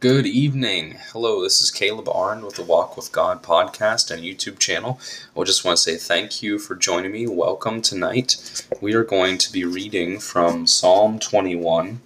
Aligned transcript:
Good 0.00 0.24
evening. 0.24 0.96
Hello, 1.12 1.42
this 1.42 1.60
is 1.60 1.70
Caleb 1.70 2.08
Arndt 2.08 2.42
with 2.42 2.54
the 2.54 2.62
Walk 2.62 2.96
with 2.96 3.12
God 3.12 3.42
podcast 3.42 4.10
and 4.10 4.24
YouTube 4.24 4.58
channel. 4.58 4.98
I 5.36 5.44
just 5.44 5.62
want 5.62 5.76
to 5.76 5.82
say 5.82 5.96
thank 5.98 6.42
you 6.42 6.58
for 6.58 6.74
joining 6.74 7.12
me. 7.12 7.26
Welcome 7.26 7.82
tonight. 7.82 8.64
We 8.80 8.94
are 8.94 9.04
going 9.04 9.36
to 9.36 9.52
be 9.52 9.66
reading 9.66 10.18
from 10.18 10.66
Psalm 10.66 11.18
21, 11.18 12.00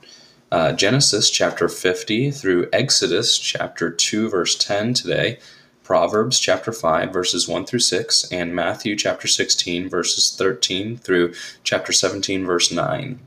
uh, 0.50 0.72
Genesis 0.72 1.30
chapter 1.30 1.68
50 1.68 2.32
through 2.32 2.68
Exodus 2.72 3.38
chapter 3.38 3.90
2, 3.90 4.28
verse 4.28 4.58
10 4.58 4.94
today, 4.94 5.38
Proverbs 5.84 6.40
chapter 6.40 6.72
5, 6.72 7.12
verses 7.12 7.46
1 7.46 7.64
through 7.64 7.78
6, 7.78 8.24
and 8.32 8.56
Matthew 8.56 8.96
chapter 8.96 9.28
16, 9.28 9.88
verses 9.88 10.34
13 10.36 10.96
through 10.96 11.32
chapter 11.62 11.92
17, 11.92 12.44
verse 12.44 12.72
9. 12.72 13.20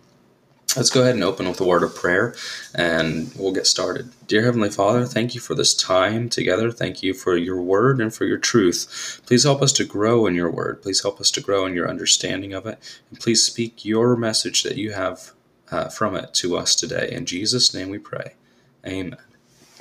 Let's 0.77 0.91
go 0.91 1.01
ahead 1.01 1.15
and 1.15 1.23
open 1.23 1.49
with 1.49 1.59
a 1.59 1.65
word 1.65 1.81
of 1.81 1.95
prayer 1.95 2.35
and 2.75 3.31
we'll 3.35 3.51
get 3.51 3.65
started. 3.65 4.11
Dear 4.27 4.43
Heavenly 4.43 4.69
Father, 4.69 5.05
thank 5.05 5.33
you 5.33 5.41
for 5.41 5.55
this 5.55 5.73
time 5.73 6.29
together. 6.29 6.71
Thank 6.71 7.01
you 7.01 7.15
for 7.15 7.35
your 7.35 7.59
word 7.59 7.99
and 7.99 8.13
for 8.13 8.25
your 8.25 8.37
truth. 8.37 9.19
Please 9.25 9.43
help 9.43 9.63
us 9.63 9.73
to 9.73 9.83
grow 9.83 10.27
in 10.27 10.35
your 10.35 10.51
word. 10.51 10.83
Please 10.83 11.01
help 11.01 11.19
us 11.19 11.31
to 11.31 11.41
grow 11.41 11.65
in 11.65 11.73
your 11.73 11.89
understanding 11.89 12.53
of 12.53 12.67
it. 12.67 12.77
And 13.09 13.19
please 13.19 13.43
speak 13.43 13.85
your 13.85 14.15
message 14.15 14.61
that 14.61 14.77
you 14.77 14.91
have 14.91 15.31
uh, 15.71 15.89
from 15.89 16.15
it 16.15 16.35
to 16.35 16.55
us 16.55 16.75
today. 16.75 17.09
In 17.11 17.25
Jesus' 17.25 17.73
name 17.73 17.89
we 17.89 17.97
pray. 17.97 18.33
Amen. 18.85 19.17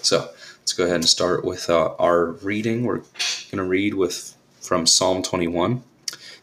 So 0.01 0.31
let's 0.61 0.73
go 0.73 0.85
ahead 0.85 0.97
and 0.97 1.05
start 1.05 1.45
with 1.45 1.69
uh, 1.69 1.95
our 1.99 2.25
reading. 2.25 2.85
We're 2.85 3.01
going 3.51 3.59
to 3.59 3.65
read 3.65 3.93
with 3.93 4.35
from 4.63 4.87
Psalm 4.87 5.23
21. 5.23 5.83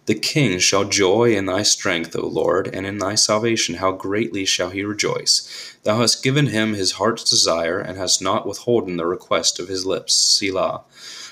The 0.06 0.16
king 0.16 0.60
shall 0.60 0.84
joy 0.84 1.34
in 1.34 1.46
thy 1.46 1.64
strength, 1.64 2.14
O 2.18 2.28
Lord, 2.28 2.68
and 2.74 2.86
in 2.86 2.98
thy 2.98 3.16
salvation 3.16 3.76
how 3.76 3.94
greatly 3.94 4.44
shall 4.44 4.70
he 4.70 4.84
rejoice. 4.84 5.78
Thou 5.84 6.00
hast 6.02 6.22
given 6.24 6.48
him 6.48 6.74
his 6.74 6.94
heart's 6.94 7.30
desire, 7.30 7.80
and 7.80 7.98
hast 7.98 8.22
not 8.22 8.46
withholden 8.46 8.98
the 8.98 9.06
request 9.06 9.60
of 9.60 9.70
his 9.70 9.86
lips. 9.86 10.14
Selah. 10.14 10.82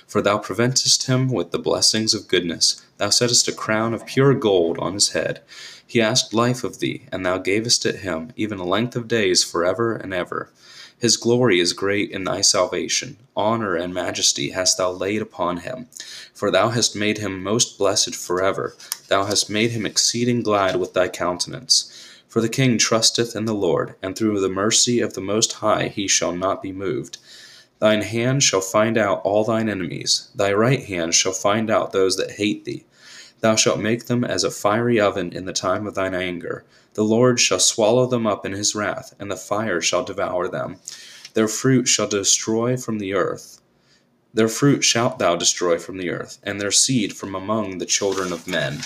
For 0.07 0.21
thou 0.21 0.38
preventest 0.38 1.08
him 1.08 1.27
with 1.30 1.52
the 1.52 1.59
blessings 1.59 2.14
of 2.14 2.30
goodness. 2.30 2.81
Thou 2.97 3.09
settest 3.09 3.49
a 3.49 3.53
crown 3.53 3.94
of 3.94 4.05
pure 4.05 4.33
gold 4.33 4.77
on 4.80 4.94
his 4.94 5.09
head. 5.09 5.42
He 5.86 5.99
asked 5.99 6.33
life 6.33 6.64
of 6.64 6.80
thee, 6.80 7.08
and 7.11 7.25
thou 7.25 7.39
gavest 7.39 7.86
it 7.86 7.97
him, 7.97 8.31
even 8.38 8.58
a 8.58 8.66
length 8.66 8.95
of 8.95 9.09
days 9.09 9.44
for 9.44 9.66
ever 9.66 9.94
and 9.95 10.14
ever. 10.14 10.49
His 11.02 11.17
glory 11.17 11.59
is 11.59 11.73
great 11.73 12.11
in 12.11 12.25
thy 12.25 12.41
salvation. 12.41 13.17
Honor 13.35 13.75
and 13.75 13.91
majesty 13.91 14.52
hast 14.52 14.77
thou 14.77 14.91
laid 14.91 15.19
upon 15.19 15.58
him. 15.58 15.88
For 16.31 16.52
thou 16.52 16.69
hast 16.69 16.95
made 16.95 17.17
him 17.17 17.41
most 17.41 17.80
blessed 17.80 18.13
forever. 18.13 18.75
Thou 19.08 19.23
hast 19.23 19.49
made 19.49 19.71
him 19.71 19.83
exceeding 19.83 20.43
glad 20.43 20.75
with 20.75 20.93
thy 20.93 21.08
countenance. 21.08 21.91
For 22.27 22.39
the 22.39 22.47
king 22.47 22.77
trusteth 22.77 23.35
in 23.35 23.45
the 23.45 23.55
Lord, 23.55 23.95
and 24.03 24.16
through 24.16 24.39
the 24.41 24.47
mercy 24.47 24.99
of 24.99 25.16
the 25.16 25.21
Most 25.21 25.53
High 25.53 25.88
he 25.88 26.08
shall 26.08 26.33
not 26.33 26.61
be 26.61 26.71
moved. 26.71 27.17
Thine 27.80 28.03
hand 28.03 28.43
shall 28.43 28.61
find 28.61 28.95
out 28.95 29.21
all 29.23 29.43
thine 29.43 29.69
enemies, 29.69 30.30
thy 30.36 30.53
right 30.53 30.83
hand 30.86 31.15
shall 31.15 31.33
find 31.33 31.71
out 31.71 31.93
those 31.93 32.15
that 32.17 32.33
hate 32.33 32.63
thee. 32.63 32.86
Thou 33.39 33.55
shalt 33.55 33.80
make 33.80 34.05
them 34.05 34.23
as 34.23 34.43
a 34.43 34.52
fiery 34.52 34.99
oven 34.99 35.33
in 35.33 35.45
the 35.45 35.52
time 35.52 35.88
of 35.88 35.95
thine 35.95 36.13
anger. 36.13 36.63
The 36.94 37.03
Lord 37.03 37.39
shall 37.39 37.59
swallow 37.59 38.06
them 38.06 38.28
up 38.28 38.45
in 38.45 38.52
his 38.52 38.75
wrath, 38.75 39.14
and 39.20 39.31
the 39.31 39.38
fire 39.38 39.81
shall 39.81 40.03
devour 40.03 40.47
them. 40.47 40.78
Their 41.33 41.48
fruit 41.48 41.88
shall 41.88 42.08
destroy 42.08 42.75
from 42.75 43.00
the 43.00 43.14
earth. 43.14 43.61
Their 44.33 44.50
fruit 44.50 44.83
shalt 44.83 45.20
thou 45.20 45.36
destroy 45.36 45.78
from 45.78 45.98
the 45.98 46.09
earth, 46.09 46.38
and 46.44 46.59
their 46.59 46.72
seed 46.72 47.16
from 47.16 47.36
among 47.36 47.78
the 47.78 47.86
children 47.86 48.33
of 48.33 48.48
men. 48.48 48.80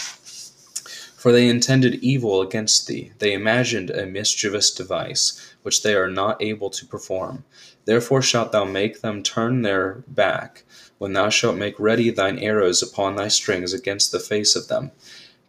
For 1.16 1.32
they 1.32 1.48
intended 1.48 1.96
evil 2.04 2.42
against 2.44 2.86
thee, 2.86 3.12
they 3.18 3.34
imagined 3.34 3.90
a 3.90 4.06
mischievous 4.06 4.72
device, 4.72 5.42
which 5.64 5.82
they 5.82 5.96
are 5.96 6.10
not 6.10 6.40
able 6.40 6.70
to 6.70 6.86
perform. 6.86 7.46
Therefore 7.86 8.22
shalt 8.22 8.52
thou 8.52 8.66
make 8.66 9.02
them 9.02 9.24
turn 9.24 9.64
their 9.64 10.04
back 10.08 10.64
when 11.00 11.14
thou 11.14 11.30
shalt 11.30 11.58
make 11.58 11.80
ready 11.80 12.12
thine 12.12 12.38
arrows 12.38 12.84
upon 12.84 13.16
thy 13.16 13.28
strings 13.28 13.74
against 13.74 14.12
the 14.12 14.20
face 14.20 14.56
of 14.56 14.68
them. 14.68 14.92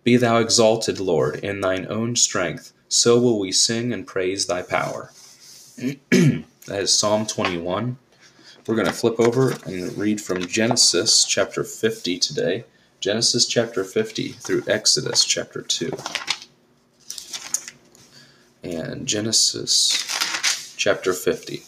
Be 0.06 0.16
thou 0.16 0.36
exalted, 0.36 1.00
Lord, 1.00 1.34
in 1.40 1.62
thine 1.62 1.84
own 1.90 2.14
strength, 2.14 2.72
so 2.86 3.18
will 3.18 3.40
we 3.40 3.50
sing 3.50 3.92
and 3.92 4.06
praise 4.06 4.46
thy 4.46 4.62
power. 4.62 5.10
that 5.76 6.44
is 6.68 6.96
Psalm 6.96 7.26
21. 7.26 7.98
We're 8.68 8.76
going 8.76 8.86
to 8.86 8.92
flip 8.92 9.18
over 9.18 9.54
and 9.66 9.98
read 9.98 10.20
from 10.20 10.46
Genesis 10.46 11.24
chapter 11.24 11.64
50 11.64 12.20
today. 12.20 12.66
Genesis 13.00 13.46
chapter 13.46 13.82
50 13.82 14.28
through 14.28 14.62
Exodus 14.68 15.24
chapter 15.24 15.60
2. 15.60 15.90
And 18.62 19.08
Genesis 19.08 20.76
chapter 20.76 21.14
50. 21.14 21.64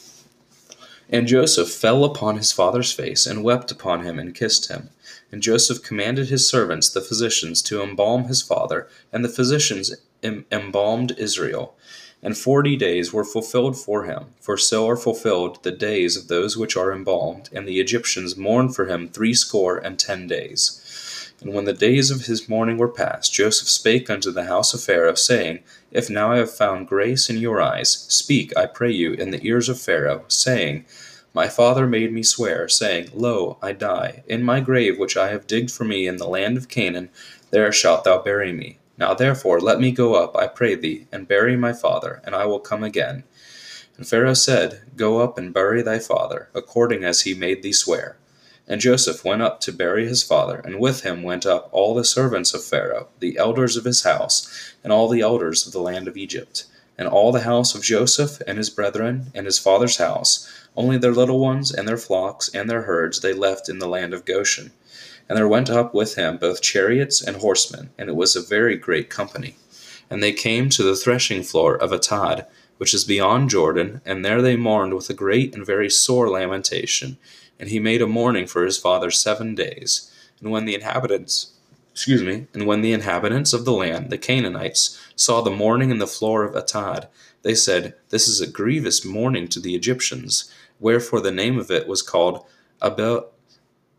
And 1.10 1.26
Joseph 1.26 1.72
fell 1.72 2.04
upon 2.04 2.36
his 2.36 2.52
father's 2.52 2.92
face, 2.92 3.26
and 3.26 3.42
wept 3.42 3.72
upon 3.72 4.04
him, 4.04 4.16
and 4.16 4.32
kissed 4.32 4.70
him. 4.70 4.90
And 5.30 5.42
Joseph 5.42 5.82
commanded 5.82 6.28
his 6.28 6.48
servants, 6.48 6.88
the 6.88 7.00
physicians, 7.00 7.60
to 7.62 7.82
embalm 7.82 8.24
his 8.24 8.42
father, 8.42 8.88
and 9.12 9.24
the 9.24 9.28
physicians 9.28 9.94
em- 10.22 10.46
embalmed 10.50 11.14
Israel. 11.18 11.74
And 12.22 12.36
forty 12.36 12.76
days 12.76 13.12
were 13.12 13.24
fulfilled 13.24 13.78
for 13.78 14.04
him, 14.04 14.26
for 14.40 14.56
so 14.56 14.88
are 14.88 14.96
fulfilled 14.96 15.62
the 15.62 15.70
days 15.70 16.16
of 16.16 16.28
those 16.28 16.56
which 16.56 16.76
are 16.76 16.92
embalmed. 16.92 17.48
And 17.52 17.68
the 17.68 17.78
Egyptians 17.78 18.36
mourned 18.36 18.74
for 18.74 18.86
him 18.86 19.08
threescore 19.08 19.78
and 19.78 19.98
ten 19.98 20.26
days. 20.26 20.84
And 21.40 21.54
when 21.54 21.66
the 21.66 21.72
days 21.72 22.10
of 22.10 22.26
his 22.26 22.48
mourning 22.48 22.78
were 22.78 22.88
past, 22.88 23.32
Joseph 23.32 23.68
spake 23.68 24.10
unto 24.10 24.32
the 24.32 24.46
house 24.46 24.74
of 24.74 24.82
Pharaoh, 24.82 25.14
saying, 25.14 25.60
If 25.92 26.10
now 26.10 26.32
I 26.32 26.38
have 26.38 26.52
found 26.52 26.88
grace 26.88 27.30
in 27.30 27.36
your 27.36 27.60
eyes, 27.60 27.90
speak, 28.08 28.52
I 28.56 28.66
pray 28.66 28.90
you, 28.90 29.12
in 29.12 29.30
the 29.30 29.46
ears 29.46 29.68
of 29.68 29.80
Pharaoh, 29.80 30.24
saying, 30.26 30.84
My 31.34 31.48
father 31.48 31.86
made 31.86 32.12
me 32.12 32.22
swear, 32.22 32.68
saying, 32.68 33.10
Lo, 33.12 33.58
I 33.62 33.72
die. 33.72 34.22
In 34.26 34.42
my 34.42 34.60
grave 34.60 34.98
which 34.98 35.16
I 35.16 35.28
have 35.28 35.46
digged 35.46 35.70
for 35.70 35.84
me 35.84 36.06
in 36.06 36.16
the 36.16 36.26
land 36.26 36.56
of 36.56 36.68
Canaan, 36.68 37.10
there 37.50 37.70
shalt 37.70 38.04
thou 38.04 38.22
bury 38.22 38.52
me. 38.52 38.78
Now 38.96 39.14
therefore 39.14 39.60
let 39.60 39.80
me 39.80 39.92
go 39.92 40.14
up, 40.14 40.36
I 40.36 40.48
pray 40.48 40.74
thee, 40.74 41.06
and 41.12 41.28
bury 41.28 41.56
my 41.56 41.72
father, 41.72 42.20
and 42.24 42.34
I 42.34 42.46
will 42.46 42.58
come 42.60 42.82
again. 42.82 43.24
And 43.96 44.06
Pharaoh 44.08 44.34
said, 44.34 44.82
Go 44.96 45.20
up 45.20 45.38
and 45.38 45.52
bury 45.52 45.82
thy 45.82 45.98
father, 45.98 46.48
according 46.54 47.04
as 47.04 47.22
he 47.22 47.34
made 47.34 47.62
thee 47.62 47.72
swear. 47.72 48.16
And 48.66 48.80
Joseph 48.80 49.24
went 49.24 49.42
up 49.42 49.60
to 49.62 49.72
bury 49.72 50.06
his 50.06 50.22
father, 50.22 50.60
and 50.64 50.78
with 50.78 51.02
him 51.02 51.22
went 51.22 51.46
up 51.46 51.68
all 51.72 51.94
the 51.94 52.04
servants 52.04 52.54
of 52.54 52.64
Pharaoh, 52.64 53.08
the 53.18 53.38
elders 53.38 53.76
of 53.76 53.84
his 53.84 54.02
house, 54.02 54.74
and 54.84 54.92
all 54.92 55.08
the 55.08 55.20
elders 55.20 55.66
of 55.66 55.72
the 55.72 55.80
land 55.80 56.06
of 56.06 56.16
Egypt, 56.16 56.64
and 56.98 57.08
all 57.08 57.32
the 57.32 57.42
house 57.42 57.74
of 57.74 57.82
Joseph 57.82 58.42
and 58.46 58.58
his 58.58 58.68
brethren, 58.68 59.30
and 59.34 59.46
his 59.46 59.58
father's 59.58 59.96
house. 59.98 60.50
Only 60.76 60.98
their 60.98 61.12
little 61.12 61.38
ones, 61.38 61.72
and 61.72 61.88
their 61.88 61.96
flocks, 61.96 62.50
and 62.52 62.68
their 62.68 62.82
herds 62.82 63.20
they 63.20 63.32
left 63.32 63.68
in 63.68 63.78
the 63.78 63.88
land 63.88 64.12
of 64.12 64.24
Goshen. 64.24 64.72
And 65.28 65.38
there 65.38 65.48
went 65.48 65.70
up 65.70 65.94
with 65.94 66.16
him 66.16 66.36
both 66.36 66.60
chariots 66.60 67.22
and 67.22 67.36
horsemen, 67.36 67.90
and 67.96 68.08
it 68.08 68.16
was 68.16 68.34
a 68.34 68.42
very 68.42 68.76
great 68.76 69.08
company. 69.08 69.56
And 70.10 70.22
they 70.22 70.32
came 70.32 70.68
to 70.70 70.82
the 70.82 70.96
threshing 70.96 71.42
floor 71.42 71.76
of 71.76 71.92
Atad, 71.92 72.46
which 72.78 72.92
is 72.92 73.04
beyond 73.04 73.50
Jordan, 73.50 74.00
and 74.04 74.24
there 74.24 74.42
they 74.42 74.56
mourned 74.56 74.94
with 74.94 75.08
a 75.08 75.14
great 75.14 75.54
and 75.54 75.64
very 75.64 75.88
sore 75.88 76.28
lamentation 76.28 77.18
and 77.58 77.68
he 77.68 77.80
made 77.80 78.02
a 78.02 78.06
mourning 78.06 78.46
for 78.46 78.64
his 78.64 78.78
father 78.78 79.10
seven 79.10 79.54
days. 79.54 80.12
And 80.40 80.50
when 80.50 80.64
the 80.64 80.74
inhabitants, 80.74 81.52
excuse 81.98 82.22
me, 82.22 82.46
and 82.54 82.64
when 82.64 82.80
the 82.80 82.92
inhabitants 82.92 83.52
of 83.52 83.64
the 83.64 83.72
land, 83.72 84.08
the 84.08 84.16
Canaanites, 84.16 84.96
saw 85.16 85.40
the 85.40 85.50
mourning 85.50 85.90
in 85.90 85.98
the 85.98 86.06
floor 86.06 86.44
of 86.44 86.54
Atad, 86.54 87.08
they 87.42 87.56
said, 87.56 87.92
This 88.10 88.28
is 88.28 88.40
a 88.40 88.46
grievous 88.46 89.04
mourning 89.04 89.48
to 89.48 89.58
the 89.58 89.74
Egyptians. 89.74 90.48
Wherefore 90.78 91.20
the 91.20 91.32
name 91.32 91.58
of 91.58 91.72
it 91.72 91.88
was 91.88 92.00
called 92.00 92.46
Abel, 92.80 93.30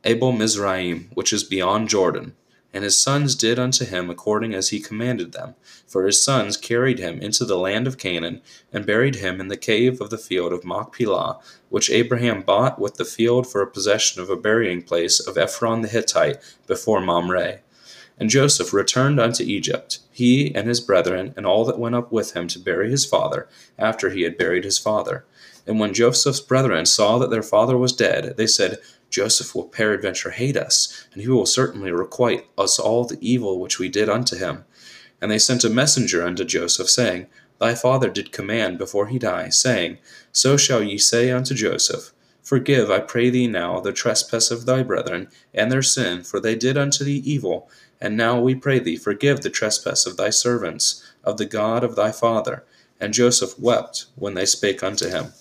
Abel 0.06 0.32
Mizraim, 0.32 1.10
which 1.14 1.34
is 1.34 1.44
beyond 1.44 1.90
Jordan. 1.90 2.38
And 2.74 2.86
his 2.86 2.98
sons 2.98 3.36
did 3.36 3.60
unto 3.60 3.84
him 3.84 4.10
according 4.10 4.54
as 4.54 4.70
he 4.70 4.80
commanded 4.80 5.34
them. 5.34 5.56
For 5.86 6.06
his 6.06 6.24
sons 6.24 6.56
carried 6.56 7.00
him 7.00 7.20
into 7.20 7.44
the 7.44 7.58
land 7.58 7.86
of 7.86 7.98
Canaan, 7.98 8.42
and 8.72 8.86
buried 8.86 9.16
him 9.16 9.42
in 9.42 9.50
the 9.50 9.58
cave 9.58 10.00
of 10.00 10.10
the 10.10 10.18
field 10.18 10.54
of 10.54 10.64
Machpelah, 10.64 11.42
which 11.68 11.92
Abraham 11.92 12.44
bought 12.44 12.80
with 12.80 12.95
the 12.95 13.04
field 13.04 13.45
for 13.45 13.62
a 13.62 13.68
possession 13.68 14.22
of 14.22 14.30
a 14.30 14.38
burying 14.38 14.84
place 14.84 15.19
of 15.19 15.38
Ephron 15.38 15.81
the 15.81 15.90
Hittite 15.90 16.38
before 16.66 17.02
Mamre. 17.02 17.60
And 18.19 18.30
Joseph 18.30 18.74
returned 18.74 19.19
unto 19.19 19.44
Egypt, 19.44 20.00
he 20.12 20.54
and 20.54 20.68
his 20.68 20.81
brethren, 20.81 21.33
and 21.38 21.45
all 21.45 21.63
that 21.66 21.80
went 21.80 21.95
up 21.95 22.12
with 22.12 22.33
him 22.33 22.48
to 22.50 22.60
bury 22.60 22.92
his 22.92 23.06
father, 23.06 23.48
after 23.77 24.10
he 24.10 24.24
had 24.24 24.38
buried 24.38 24.66
his 24.66 24.77
father. 24.77 25.25
And 25.66 25.80
when 25.80 25.94
Joseph's 25.94 26.42
brethren 26.42 26.86
saw 26.86 27.18
that 27.19 27.30
their 27.30 27.44
father 27.44 27.77
was 27.77 27.94
dead, 27.94 28.36
they 28.36 28.48
said, 28.48 28.80
Joseph 29.10 29.56
will 29.56 29.63
peradventure 29.63 30.31
hate 30.31 30.57
us, 30.57 31.07
and 31.13 31.21
he 31.21 31.30
will 31.30 31.45
certainly 31.45 31.92
requite 31.92 32.45
us 32.57 32.77
all 32.77 33.06
the 33.06 33.18
evil 33.21 33.60
which 33.60 33.80
we 33.80 33.88
did 33.88 34.10
unto 34.10 34.36
him. 34.36 34.66
And 35.21 35.31
they 35.31 35.39
sent 35.39 35.63
a 35.63 35.69
messenger 35.69 36.24
unto 36.24 36.44
Joseph, 36.44 36.89
saying, 36.89 37.27
Thy 37.60 37.75
father 37.75 38.10
did 38.10 38.31
command 38.31 38.77
before 38.77 39.07
he 39.07 39.19
die, 39.19 39.50
saying, 39.50 39.98
So 40.31 40.57
shall 40.57 40.83
ye 40.83 40.98
say 40.98 41.31
unto 41.31 41.54
Joseph, 41.54 42.13
Forgive, 42.42 42.89
I 42.89 43.00
pray 43.00 43.30
thee 43.30 43.48
now, 43.48 43.80
the 43.80 43.92
trespass 43.92 44.50
of 44.50 44.66
thy 44.66 44.81
brethren, 44.81 45.27
and 45.54 45.71
their 45.71 45.83
sin, 45.83 46.24
for 46.24 46.39
they 46.39 46.56
did 46.56 46.77
unto 46.77 47.04
thee 47.04 47.21
evil. 47.25 47.69
And 48.01 48.16
now 48.16 48.40
we 48.40 48.56
pray 48.56 48.80
thee, 48.80 48.96
forgive 48.96 49.42
the 49.42 49.50
trespass 49.50 50.06
of 50.06 50.18
thy 50.18 50.30
servants, 50.30 51.04
of 51.24 51.38
the 51.38 51.46
God 51.46 51.84
of 51.84 51.96
thy 51.96 52.12
father. 52.12 52.63
And 53.00 53.13
Joseph 53.13 53.57
wept 53.60 54.06
when 54.16 54.34
they 54.34 54.46
spake 54.46 54.84
unto 54.84 55.10
him. 55.10 55.34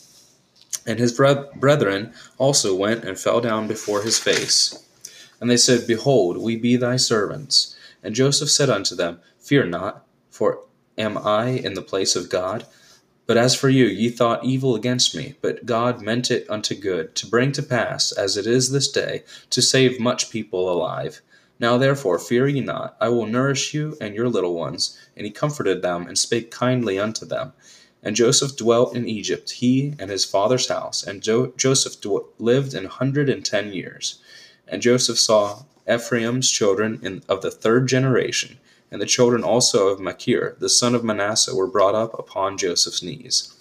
And 0.87 0.99
his 0.99 1.13
brethren 1.13 2.13
also 2.39 2.75
went 2.75 3.05
and 3.05 3.19
fell 3.19 3.41
down 3.41 3.69
before 3.69 4.03
his 4.03 4.19
face. 4.19 4.85
And 5.41 5.51
they 5.51 5.57
said, 5.57 5.87
Behold, 5.87 6.39
we 6.39 6.57
be 6.57 6.77
thy 6.77 6.97
servants. 6.97 7.77
And 8.03 8.15
Joseph 8.15 8.51
said 8.51 8.71
unto 8.71 8.95
them, 8.95 9.21
Fear 9.39 9.67
not, 9.67 10.07
for 10.31 10.61
am 10.97 11.19
I 11.19 11.49
in 11.49 11.75
the 11.75 11.83
place 11.83 12.17
of 12.17 12.31
God? 12.31 12.67
But 13.27 13.37
as 13.37 13.55
for 13.55 13.69
you, 13.69 13.85
ye 13.85 14.09
thought 14.09 14.45
evil 14.45 14.75
against 14.75 15.15
me, 15.15 15.35
but 15.43 15.67
God 15.67 16.01
meant 16.01 16.31
it 16.31 16.47
unto 16.49 16.75
good, 16.75 17.15
to 17.17 17.27
bring 17.27 17.53
to 17.53 17.63
pass, 17.63 18.11
as 18.11 18.39
it 18.39 18.47
is 18.47 18.71
this 18.71 18.91
day, 18.91 19.23
to 19.51 19.61
save 19.61 20.01
much 20.01 20.31
people 20.31 20.73
alive. 20.73 21.21
Now 21.59 21.77
therefore 21.79 22.19
fear 22.19 22.47
ye 22.47 22.61
not, 22.61 22.97
I 23.01 23.09
will 23.09 23.27
nourish 23.27 23.75
you 23.75 23.97
and 24.01 24.15
your 24.15 24.29
little 24.29 24.55
ones. 24.55 24.99
And 25.17 25.27
he 25.27 25.33
comforted 25.33 25.83
them, 25.83 26.07
and 26.07 26.19
spake 26.19 26.51
kindly 26.51 26.99
unto 26.99 27.27
them. 27.27 27.53
And 28.03 28.15
Joseph 28.15 28.57
dwelt 28.57 28.95
in 28.95 29.09
Egypt, 29.09 29.51
he 29.51 29.95
and 29.99 30.11
his 30.11 30.25
father's 30.25 30.69
house. 30.69 31.03
And 31.03 31.23
jo- 31.23 31.53
Joseph 31.57 31.97
lived 32.39 32.75
an 32.75 32.85
hundred 32.85 33.29
and 33.29 33.45
ten 33.45 33.73
years. 33.73 34.21
And 34.67 34.83
Joseph 34.83 35.19
saw 35.19 35.65
Ephraim's 35.91 36.51
children 36.51 37.01
in, 37.03 37.23
of 37.29 37.43
the 37.43 37.51
third 37.51 37.89
generation 37.89 38.59
and 38.91 39.03
the 39.03 39.07
children 39.07 39.45
also 39.45 39.89
of 39.89 40.01
Machir, 40.01 40.57
the 40.59 40.69
son 40.69 40.95
of 40.95 41.05
Manasseh, 41.05 41.55
were 41.55 41.67
brought 41.67 41.95
up 41.95 42.19
upon 42.19 42.59
Joseph's 42.59 43.03
knees. 43.03 43.55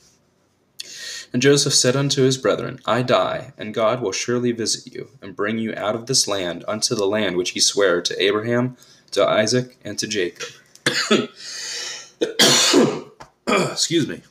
And 1.34 1.42
Joseph 1.42 1.74
said 1.74 1.96
unto 1.96 2.24
his 2.24 2.38
brethren, 2.38 2.80
I 2.86 3.02
die, 3.02 3.54
and 3.58 3.74
God 3.74 4.02
will 4.02 4.12
surely 4.12 4.52
visit 4.52 4.94
you, 4.94 5.10
and 5.22 5.36
bring 5.36 5.58
you 5.58 5.74
out 5.76 5.96
of 5.96 6.06
this 6.06 6.28
land 6.28 6.64
unto 6.68 6.96
the 6.96 7.08
land 7.08 7.36
which 7.36 7.52
he 7.52 7.60
sware 7.60 8.02
to 8.02 8.22
Abraham, 8.22 8.78
to 9.12 9.28
Isaac, 9.28 9.78
and 9.84 10.00
to 10.00 10.08
Jacob. 10.08 10.48
Excuse 13.48 14.08
me. 14.08 14.22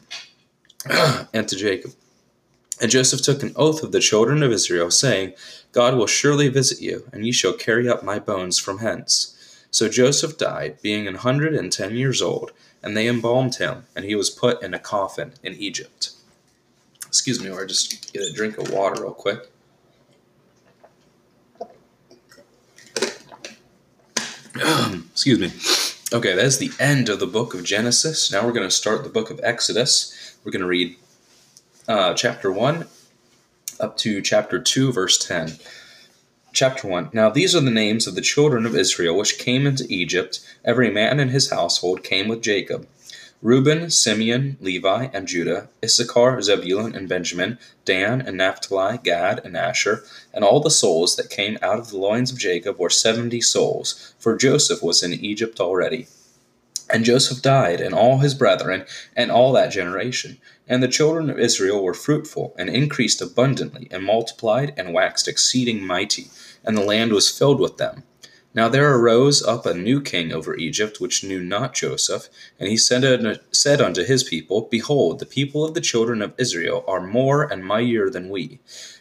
and 1.35 1.49
to 1.49 1.57
Jacob. 1.57 1.93
And 2.81 2.91
Joseph 2.91 3.23
took 3.23 3.43
an 3.43 3.53
oath 3.57 3.83
of 3.83 3.93
the 3.93 4.01
children 4.01 4.43
of 4.43 4.53
Israel, 4.53 4.91
saying, 4.91 5.35
God 5.73 5.97
will 5.97 6.07
surely 6.07 6.49
visit 6.49 6.81
you, 6.81 7.09
and 7.13 7.25
ye 7.25 7.33
shall 7.33 7.53
carry 7.53 7.89
up 7.89 8.03
my 8.03 8.19
bones 8.19 8.59
from 8.59 8.79
hence. 8.79 9.33
So 9.71 9.89
Joseph 9.89 10.39
died, 10.39 10.79
being 10.83 11.07
an 11.07 11.17
hundred 11.17 11.55
and 11.55 11.71
ten 11.71 11.95
years 11.95 12.23
old, 12.23 12.53
and 12.83 12.97
they 12.97 13.09
embalmed 13.09 13.57
him, 13.57 13.87
and 13.95 14.05
he 14.05 14.15
was 14.15 14.31
put 14.31 14.63
in 14.63 14.73
a 14.75 14.79
coffin 14.79 15.35
in 15.43 15.55
Egypt. 15.55 16.13
Excuse 17.17 17.43
me, 17.43 17.49
or 17.49 17.65
just 17.65 18.13
get 18.13 18.23
a 18.25 18.31
drink 18.31 18.59
of 18.59 18.71
water 18.71 19.01
real 19.03 19.15
quick. 19.15 19.51
Excuse 25.11 25.39
me. 25.39 25.51
Okay, 26.15 26.35
that 26.35 26.45
is 26.45 26.59
the 26.59 26.73
end 26.79 27.09
of 27.09 27.19
the 27.19 27.27
book 27.27 27.55
of 27.55 27.65
Genesis. 27.65 28.31
Now 28.31 28.45
we're 28.45 28.53
going 28.53 28.69
to 28.69 28.71
start 28.71 29.03
the 29.03 29.09
book 29.09 29.31
of 29.31 29.41
Exodus. 29.43 30.37
We're 30.45 30.53
going 30.53 30.61
to 30.61 30.69
read 30.69 30.95
uh, 31.89 32.13
chapter 32.13 32.53
1 32.53 32.87
up 33.81 33.97
to 33.97 34.21
chapter 34.21 34.61
2, 34.61 34.93
verse 34.93 35.17
10. 35.17 35.57
Chapter 36.53 36.87
1 36.87 37.13
Now 37.15 37.31
these 37.31 37.57
are 37.57 37.61
the 37.61 37.71
names 37.71 38.07
of 38.07 38.15
the 38.15 38.21
children 38.21 38.67
of 38.67 38.77
Israel 38.77 39.17
which 39.17 39.39
came 39.39 39.67
into 39.67 39.87
Egypt. 39.89 40.47
Every 40.67 40.91
man 40.91 41.19
in 41.19 41.31
his 41.31 41.51
household 41.51 42.05
came 42.05 42.29
with 42.29 42.43
Jacob. 42.43 42.87
Reuben, 43.43 43.91
Simeon, 43.91 44.57
Levi, 44.61 45.09
and 45.13 45.29
Judah, 45.29 45.69
Issachar, 45.85 46.41
Zebulun, 46.43 46.95
and 46.95 47.09
Benjamin, 47.09 47.59
Dan, 47.85 48.21
and 48.21 48.37
Naphtali, 48.37 48.99
Gad, 49.03 49.41
and 49.45 49.57
Asher, 49.57 50.05
and 50.33 50.45
all 50.45 50.61
the 50.61 50.71
souls 50.71 51.17
that 51.17 51.31
came 51.31 51.59
out 51.63 51.79
of 51.79 51.91
the 51.91 51.99
loins 51.99 52.33
of 52.33 52.39
Jacob 52.39 52.79
were 52.79 52.91
seventy 52.91 53.41
souls, 53.41 54.15
for 54.19 54.37
Joseph 54.37 54.83
was 54.83 55.03
in 55.03 55.13
Egypt 55.13 55.61
already. 55.61 56.07
And 56.89 57.05
Joseph 57.05 57.43
died, 57.43 57.81
and 57.81 57.95
all 57.95 58.19
his 58.19 58.35
brethren, 58.35 58.85
and 59.15 59.31
all 59.31 59.53
that 59.53 59.73
generation. 59.73 60.39
And 60.69 60.83
the 60.83 60.89
children 60.89 61.31
of 61.31 61.39
Israel 61.39 61.83
were 61.83 61.95
fruitful, 61.95 62.55
and 62.59 62.71
increased 62.71 63.21
abundantly, 63.21 63.89
and 63.91 64.05
multiplied, 64.05 64.73
and 64.77 64.95
waxed 64.95 65.29
exceeding 65.29 65.85
mighty 65.85 66.31
and 66.67 66.77
the 66.77 66.83
land 66.83 67.13
was 67.13 67.31
filled 67.31 67.61
with 67.61 67.77
them. 67.79 68.03
Now 68.57 68.71
there 68.71 68.97
arose 68.97 69.43
up 69.43 69.67
a 69.67 69.75
new 69.75 70.01
king 70.01 70.33
over 70.33 70.57
Egypt, 70.57 70.99
which 70.99 71.23
knew 71.23 71.43
not 71.43 71.75
Joseph, 71.75 72.31
and 72.59 72.71
he 72.71 72.79
said, 72.79 73.05
unto 73.05 74.03
his 74.03 74.25
people, 74.25 74.63
Behold, 74.63 75.19
the 75.19 75.27
people 75.27 75.63
of 75.63 75.75
the 75.75 75.81
children 75.83 76.23
of 76.23 76.33
Israel 76.39 76.83
are 76.89 77.07
more 77.07 77.45
and 77.45 77.63
mightier 77.63 78.09
than 78.09 78.31
we. 78.31 78.59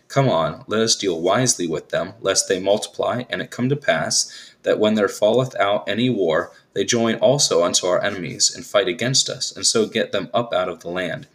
Come 0.09 0.27
on, 0.27 0.65
let 0.67 0.81
us 0.81 0.97
deal 0.97 1.21
wisely 1.21 1.67
with 1.67 1.87
them, 1.87 2.15
lest 2.19 2.49
they 2.49 2.59
multiply, 2.59 3.23
and 3.29 3.41
it 3.41 3.49
come 3.49 3.69
to 3.69 3.77
pass 3.77 4.29
that 4.63 4.77
when 4.77 4.95
there 4.95 5.07
falleth 5.07 5.55
out 5.55 5.87
any 5.87 6.09
war, 6.09 6.51
they 6.73 6.83
join 6.83 7.15
also 7.15 7.63
unto 7.63 7.87
our 7.87 8.03
enemies, 8.03 8.53
and 8.53 8.65
fight 8.65 8.89
against 8.89 9.29
us, 9.29 9.55
and 9.55 9.65
so 9.65 9.85
get 9.87 10.11
them 10.11 10.29
up 10.33 10.53
out 10.53 10.67
of 10.67 10.81
the 10.81 10.89
land. 10.89 11.27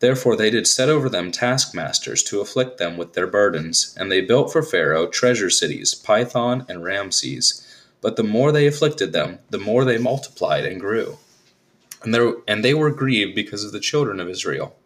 Therefore 0.00 0.36
they 0.36 0.50
did 0.50 0.66
set 0.66 0.88
over 0.88 1.08
them 1.08 1.32
taskmasters 1.32 2.22
to 2.24 2.40
afflict 2.40 2.78
them 2.78 2.96
with 2.96 3.14
their 3.14 3.26
burdens, 3.26 3.96
and 3.98 4.10
they 4.10 4.20
built 4.20 4.52
for 4.52 4.62
Pharaoh 4.62 5.08
treasure 5.08 5.50
cities, 5.50 5.94
Pithom 5.94 6.64
and 6.68 6.84
Ramses. 6.84 7.64
But 8.00 8.16
the 8.16 8.22
more 8.22 8.52
they 8.52 8.66
afflicted 8.66 9.12
them, 9.12 9.40
the 9.50 9.58
more 9.58 9.84
they 9.84 9.98
multiplied 9.98 10.64
and 10.64 10.80
grew. 10.80 11.18
And, 12.02 12.14
there, 12.14 12.34
and 12.46 12.64
they 12.64 12.74
were 12.74 12.92
grieved 12.92 13.34
because 13.34 13.64
of 13.64 13.72
the 13.72 13.80
children 13.80 14.20
of 14.20 14.28
Israel. 14.28 14.76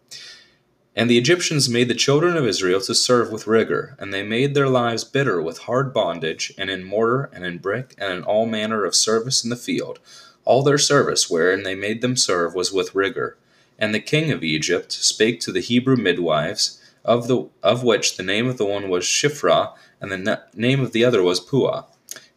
And 0.94 1.08
the 1.08 1.18
Egyptians 1.18 1.68
made 1.68 1.88
the 1.88 1.94
children 1.94 2.36
of 2.36 2.46
Israel 2.46 2.80
to 2.82 2.94
serve 2.94 3.32
with 3.32 3.46
rigor, 3.46 3.96
and 3.98 4.12
they 4.12 4.22
made 4.22 4.54
their 4.54 4.68
lives 4.68 5.04
bitter 5.04 5.40
with 5.40 5.60
hard 5.60 5.92
bondage, 5.92 6.52
and 6.58 6.68
in 6.68 6.84
mortar, 6.84 7.30
and 7.32 7.44
in 7.44 7.58
brick, 7.58 7.94
and 7.98 8.12
in 8.12 8.22
all 8.22 8.46
manner 8.46 8.84
of 8.84 8.94
service 8.94 9.42
in 9.42 9.50
the 9.50 9.56
field. 9.56 10.00
All 10.44 10.62
their 10.62 10.78
service 10.78 11.30
wherein 11.30 11.62
they 11.62 11.74
made 11.74 12.02
them 12.02 12.16
serve 12.16 12.54
was 12.54 12.72
with 12.72 12.94
rigor. 12.94 13.36
And 13.78 13.94
the 13.94 14.00
king 14.00 14.30
of 14.30 14.44
Egypt 14.44 14.92
spake 14.92 15.40
to 15.40 15.52
the 15.52 15.60
Hebrew 15.60 15.96
midwives, 15.96 16.80
of, 17.04 17.26
the, 17.26 17.48
of 17.62 17.82
which 17.82 18.16
the 18.16 18.22
name 18.22 18.46
of 18.46 18.58
the 18.58 18.64
one 18.64 18.88
was 18.88 19.04
Shiphrah, 19.04 19.74
and 20.00 20.12
the 20.12 20.42
name 20.54 20.80
of 20.80 20.92
the 20.92 21.04
other 21.04 21.22
was 21.22 21.40
Puah. 21.40 21.84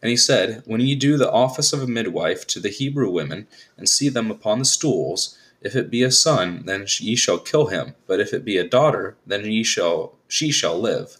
And 0.01 0.09
he 0.09 0.17
said, 0.17 0.63
When 0.65 0.81
ye 0.81 0.95
do 0.95 1.17
the 1.17 1.31
office 1.31 1.73
of 1.73 1.81
a 1.81 1.87
midwife 1.87 2.45
to 2.47 2.59
the 2.59 2.69
Hebrew 2.69 3.09
women, 3.09 3.47
and 3.77 3.89
see 3.89 4.09
them 4.09 4.29
upon 4.31 4.59
the 4.59 4.65
stools, 4.65 5.37
if 5.61 5.75
it 5.75 5.89
be 5.89 6.03
a 6.03 6.11
son, 6.11 6.63
then 6.65 6.85
ye 6.99 7.15
shall 7.15 7.39
kill 7.39 7.67
him; 7.67 7.95
but 8.05 8.19
if 8.19 8.33
it 8.33 8.45
be 8.45 8.57
a 8.57 8.67
daughter, 8.67 9.15
then 9.25 9.45
ye 9.45 9.63
shall 9.63 10.15
she 10.27 10.51
shall 10.51 10.79
live. 10.79 11.17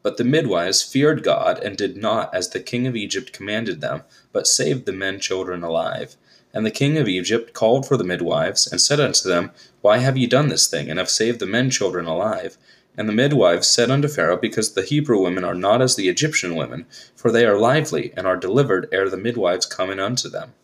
But 0.00 0.16
the 0.16 0.22
midwives 0.22 0.82
feared 0.82 1.24
God, 1.24 1.58
and 1.58 1.76
did 1.76 1.96
not 1.96 2.32
as 2.32 2.50
the 2.50 2.60
king 2.60 2.86
of 2.86 2.94
Egypt 2.94 3.32
commanded 3.32 3.80
them, 3.80 4.02
but 4.32 4.46
saved 4.46 4.86
the 4.86 4.92
men 4.92 5.18
children 5.18 5.64
alive. 5.64 6.14
And 6.54 6.64
the 6.64 6.70
king 6.70 6.96
of 6.96 7.08
Egypt 7.08 7.52
called 7.52 7.86
for 7.86 7.96
the 7.96 8.04
midwives, 8.04 8.66
and 8.66 8.80
said 8.80 9.00
unto 9.00 9.28
them, 9.28 9.50
Why 9.82 9.98
have 9.98 10.16
ye 10.16 10.26
done 10.26 10.48
this 10.48 10.68
thing, 10.68 10.88
and 10.88 10.98
have 11.00 11.10
saved 11.10 11.40
the 11.40 11.46
men 11.46 11.68
children 11.68 12.06
alive? 12.06 12.56
And 12.96 13.08
the 13.08 13.12
midwives 13.12 13.66
said 13.66 13.90
unto 13.90 14.06
Pharaoh, 14.06 14.36
Because 14.36 14.72
the 14.72 14.84
Hebrew 14.84 15.20
women 15.20 15.42
are 15.42 15.54
not 15.54 15.82
as 15.82 15.96
the 15.96 16.08
Egyptian 16.08 16.54
women, 16.54 16.86
for 17.16 17.32
they 17.32 17.44
are 17.44 17.58
lively, 17.58 18.12
and 18.16 18.24
are 18.24 18.36
delivered 18.36 18.88
ere 18.92 19.10
the 19.10 19.16
midwives 19.16 19.66
come 19.66 19.90
in 19.90 19.98
unto 19.98 20.28
them. 20.28 20.54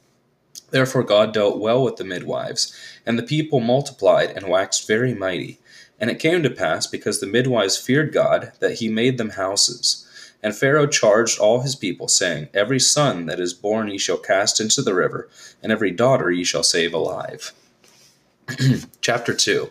Therefore 0.70 1.02
God 1.02 1.34
dealt 1.34 1.58
well 1.58 1.82
with 1.82 1.96
the 1.96 2.04
midwives, 2.04 2.72
and 3.04 3.18
the 3.18 3.24
people 3.24 3.58
multiplied 3.58 4.30
and 4.30 4.46
waxed 4.46 4.86
very 4.86 5.12
mighty. 5.12 5.58
And 5.98 6.08
it 6.08 6.20
came 6.20 6.44
to 6.44 6.50
pass, 6.50 6.86
because 6.86 7.18
the 7.18 7.26
midwives 7.26 7.76
feared 7.76 8.12
God, 8.12 8.52
that 8.60 8.74
he 8.74 8.88
made 8.88 9.18
them 9.18 9.30
houses. 9.30 10.06
And 10.42 10.54
Pharaoh 10.54 10.86
charged 10.86 11.38
all 11.38 11.60
his 11.60 11.76
people, 11.76 12.08
saying, 12.08 12.48
Every 12.54 12.80
son 12.80 13.26
that 13.26 13.40
is 13.40 13.52
born 13.52 13.88
ye 13.88 13.98
shall 13.98 14.16
cast 14.16 14.60
into 14.60 14.82
the 14.82 14.94
river, 14.94 15.28
and 15.62 15.70
every 15.70 15.90
daughter 15.90 16.30
ye 16.30 16.44
shall 16.44 16.62
save 16.62 16.94
alive. 16.94 17.52
Chapter 19.00 19.34
2 19.34 19.70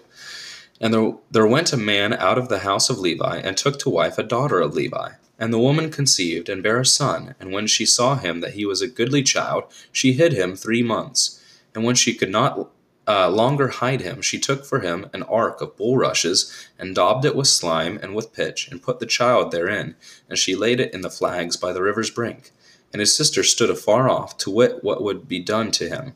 And 0.80 0.94
there, 0.94 1.14
there 1.32 1.48
went 1.48 1.74
a 1.74 1.78
man 1.78 2.14
out 2.14 2.38
of 2.38 2.50
the 2.50 2.60
house 2.60 2.90
of 2.90 3.00
Levi, 3.00 3.38
and 3.38 3.58
took 3.58 3.80
to 3.80 3.90
wife 3.90 4.18
a 4.18 4.24
daughter 4.24 4.60
of 4.60 4.76
Levi. 4.76 5.12
And 5.40 5.54
the 5.54 5.60
woman 5.60 5.90
conceived, 5.90 6.50
and 6.50 6.62
bare 6.62 6.82
a 6.82 6.86
son. 6.86 7.34
And 7.40 7.52
when 7.52 7.66
she 7.66 7.86
saw 7.86 8.16
him 8.18 8.42
that 8.42 8.54
he 8.54 8.66
was 8.66 8.82
a 8.82 8.88
goodly 8.88 9.24
child, 9.24 9.64
she 9.92 10.14
hid 10.14 10.34
him 10.34 10.56
three 10.56 10.84
months. 10.84 11.42
And 11.74 11.84
when 11.84 11.96
she 11.96 12.14
could 12.14 12.30
not 12.30 12.70
uh, 13.10 13.28
longer 13.28 13.70
hide 13.70 14.02
him, 14.02 14.22
she 14.22 14.40
took 14.40 14.64
for 14.64 14.82
him 14.82 15.10
an 15.14 15.24
ark 15.24 15.62
of 15.62 15.76
bulrushes, 15.76 16.70
and 16.78 16.94
daubed 16.94 17.26
it 17.26 17.36
with 17.36 17.48
slime 17.48 17.98
and 18.04 18.14
with 18.14 18.32
pitch, 18.32 18.70
and 18.70 18.84
put 18.84 19.00
the 19.00 19.08
child 19.08 19.52
therein, 19.52 19.96
and 20.30 20.38
she 20.38 20.56
laid 20.56 20.80
it 20.80 20.94
in 20.94 21.02
the 21.02 21.10
flags 21.10 21.58
by 21.58 21.74
the 21.74 21.82
river's 21.82 22.12
brink. 22.12 22.52
And 22.94 23.00
his 23.00 23.16
sister 23.16 23.44
stood 23.44 23.72
afar 23.72 24.08
off, 24.08 24.38
to 24.38 24.52
wit 24.52 24.84
what 24.84 25.02
would 25.02 25.28
be 25.28 25.40
done 25.40 25.72
to 25.72 25.90
him. 25.90 26.14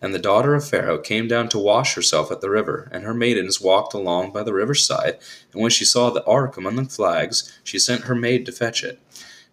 And 0.00 0.14
the 0.14 0.18
daughter 0.18 0.54
of 0.54 0.66
Pharaoh 0.66 0.98
came 0.98 1.28
down 1.28 1.50
to 1.50 1.58
wash 1.58 1.94
herself 1.94 2.32
at 2.32 2.40
the 2.40 2.48
river, 2.48 2.88
and 2.90 3.04
her 3.04 3.12
maidens 3.12 3.60
walked 3.60 3.92
along 3.92 4.32
by 4.32 4.42
the 4.42 4.54
river's 4.54 4.82
side. 4.82 5.18
And 5.52 5.60
when 5.60 5.70
she 5.70 5.84
saw 5.84 6.08
the 6.08 6.24
ark 6.24 6.56
among 6.56 6.76
the 6.76 6.86
flags, 6.86 7.58
she 7.62 7.78
sent 7.78 8.04
her 8.04 8.14
maid 8.14 8.46
to 8.46 8.52
fetch 8.52 8.82
it. 8.82 8.98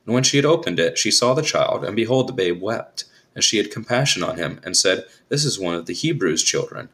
And 0.06 0.14
when 0.14 0.24
she 0.24 0.38
had 0.38 0.46
opened 0.46 0.80
it, 0.80 0.98
she 0.98 1.12
saw 1.12 1.34
the 1.34 1.42
child, 1.42 1.84
and 1.84 1.98
behold, 1.98 2.30
the 2.30 2.34
babe 2.34 2.62
wept. 2.62 3.04
And 3.38 3.44
she 3.44 3.58
had 3.58 3.70
compassion 3.70 4.24
on 4.24 4.38
him, 4.38 4.60
and 4.64 4.76
said, 4.76 5.06
This 5.30 5.46
is 5.46 5.60
one 5.60 5.76
of 5.76 5.86
the 5.86 5.94
Hebrews' 5.94 6.42
children. 6.42 6.90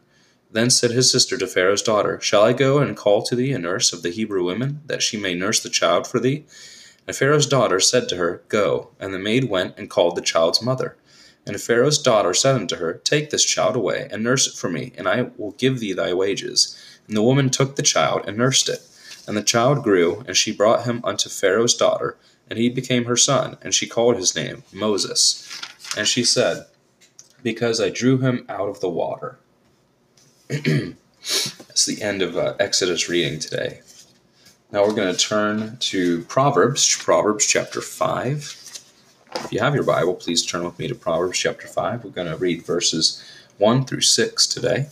Then 0.52 0.70
said 0.70 0.92
his 0.92 1.10
sister 1.10 1.38
to 1.38 1.48
Pharaoh's 1.48 1.82
daughter, 1.82 2.20
Shall 2.20 2.44
I 2.44 2.52
go 2.52 2.80
and 2.80 2.98
call 2.98 3.24
to 3.24 3.34
thee 3.34 3.54
a 3.54 3.58
nurse 3.58 3.94
of 3.94 4.02
the 4.02 4.10
Hebrew 4.10 4.44
women, 4.44 4.82
that 4.88 5.02
she 5.02 5.16
may 5.16 5.36
nurse 5.36 5.64
the 5.64 5.70
child 5.70 6.06
for 6.06 6.20
thee? 6.20 6.44
And 7.08 7.16
Pharaoh's 7.16 7.48
daughter 7.48 7.80
said 7.80 8.10
to 8.10 8.18
her, 8.18 8.44
Go. 8.50 8.90
And 9.00 9.14
the 9.14 9.20
maid 9.20 9.46
went 9.46 9.78
and 9.78 9.90
called 9.90 10.18
the 10.18 10.22
child's 10.22 10.62
mother. 10.62 10.98
And 11.46 11.62
Pharaoh's 11.62 11.98
daughter 11.98 12.34
said 12.34 12.56
unto 12.56 12.76
her, 12.76 12.96
Take 13.06 13.30
this 13.30 13.46
child 13.46 13.78
away, 13.78 14.10
and 14.12 14.22
nurse 14.22 14.46
it 14.46 14.56
for 14.58 14.70
me, 14.70 14.92
and 14.98 15.08
I 15.08 15.30
will 15.38 15.52
give 15.52 15.80
thee 15.80 15.94
thy 15.94 16.14
wages. 16.14 16.78
And 17.08 17.16
the 17.16 17.24
woman 17.24 17.50
took 17.50 17.78
the 17.78 17.84
child 17.84 18.26
and 18.28 18.38
nursed 18.38 18.68
it. 18.68 18.82
And 19.26 19.38
the 19.38 19.44
child 19.44 19.82
grew, 19.82 20.26
and 20.28 20.36
she 20.36 20.52
brought 20.52 20.84
him 20.84 21.00
unto 21.06 21.30
Pharaoh's 21.30 21.74
daughter, 21.74 22.18
and 22.50 22.60
he 22.60 22.68
became 22.68 23.06
her 23.06 23.16
son, 23.16 23.58
and 23.62 23.74
she 23.74 23.88
called 23.88 24.18
his 24.18 24.36
name 24.36 24.64
Moses. 24.74 25.50
And 25.98 26.08
she 26.08 26.24
said, 26.24 26.66
Because 27.42 27.80
I 27.80 27.90
drew 27.90 28.18
him 28.18 28.46
out 28.50 28.70
of 28.70 28.80
the 28.80 28.90
water. 28.90 29.40
That's 30.50 31.86
the 31.86 32.02
end 32.02 32.22
of 32.22 32.36
uh, 32.36 32.56
Exodus 32.60 33.10
reading 33.10 33.40
today. 33.40 33.82
Now 34.72 34.86
we're 34.86 34.94
going 34.94 35.14
to 35.14 35.20
turn 35.20 35.78
to 35.82 36.24
Proverbs, 36.24 36.98
Proverbs 36.98 37.46
chapter 37.46 37.80
5. 37.80 38.82
If 39.36 39.48
you 39.52 39.60
have 39.60 39.76
your 39.76 39.84
Bible, 39.84 40.16
please 40.16 40.46
turn 40.46 40.64
with 40.64 40.80
me 40.80 40.88
to 40.88 40.96
Proverbs 40.96 41.38
chapter 41.38 41.68
5. 41.68 42.04
We're 42.04 42.10
going 42.10 42.28
to 42.28 42.38
read 42.38 42.64
verses 42.64 43.24
1 43.58 43.86
through 43.86 44.02
6 44.02 44.48
today. 44.48 44.88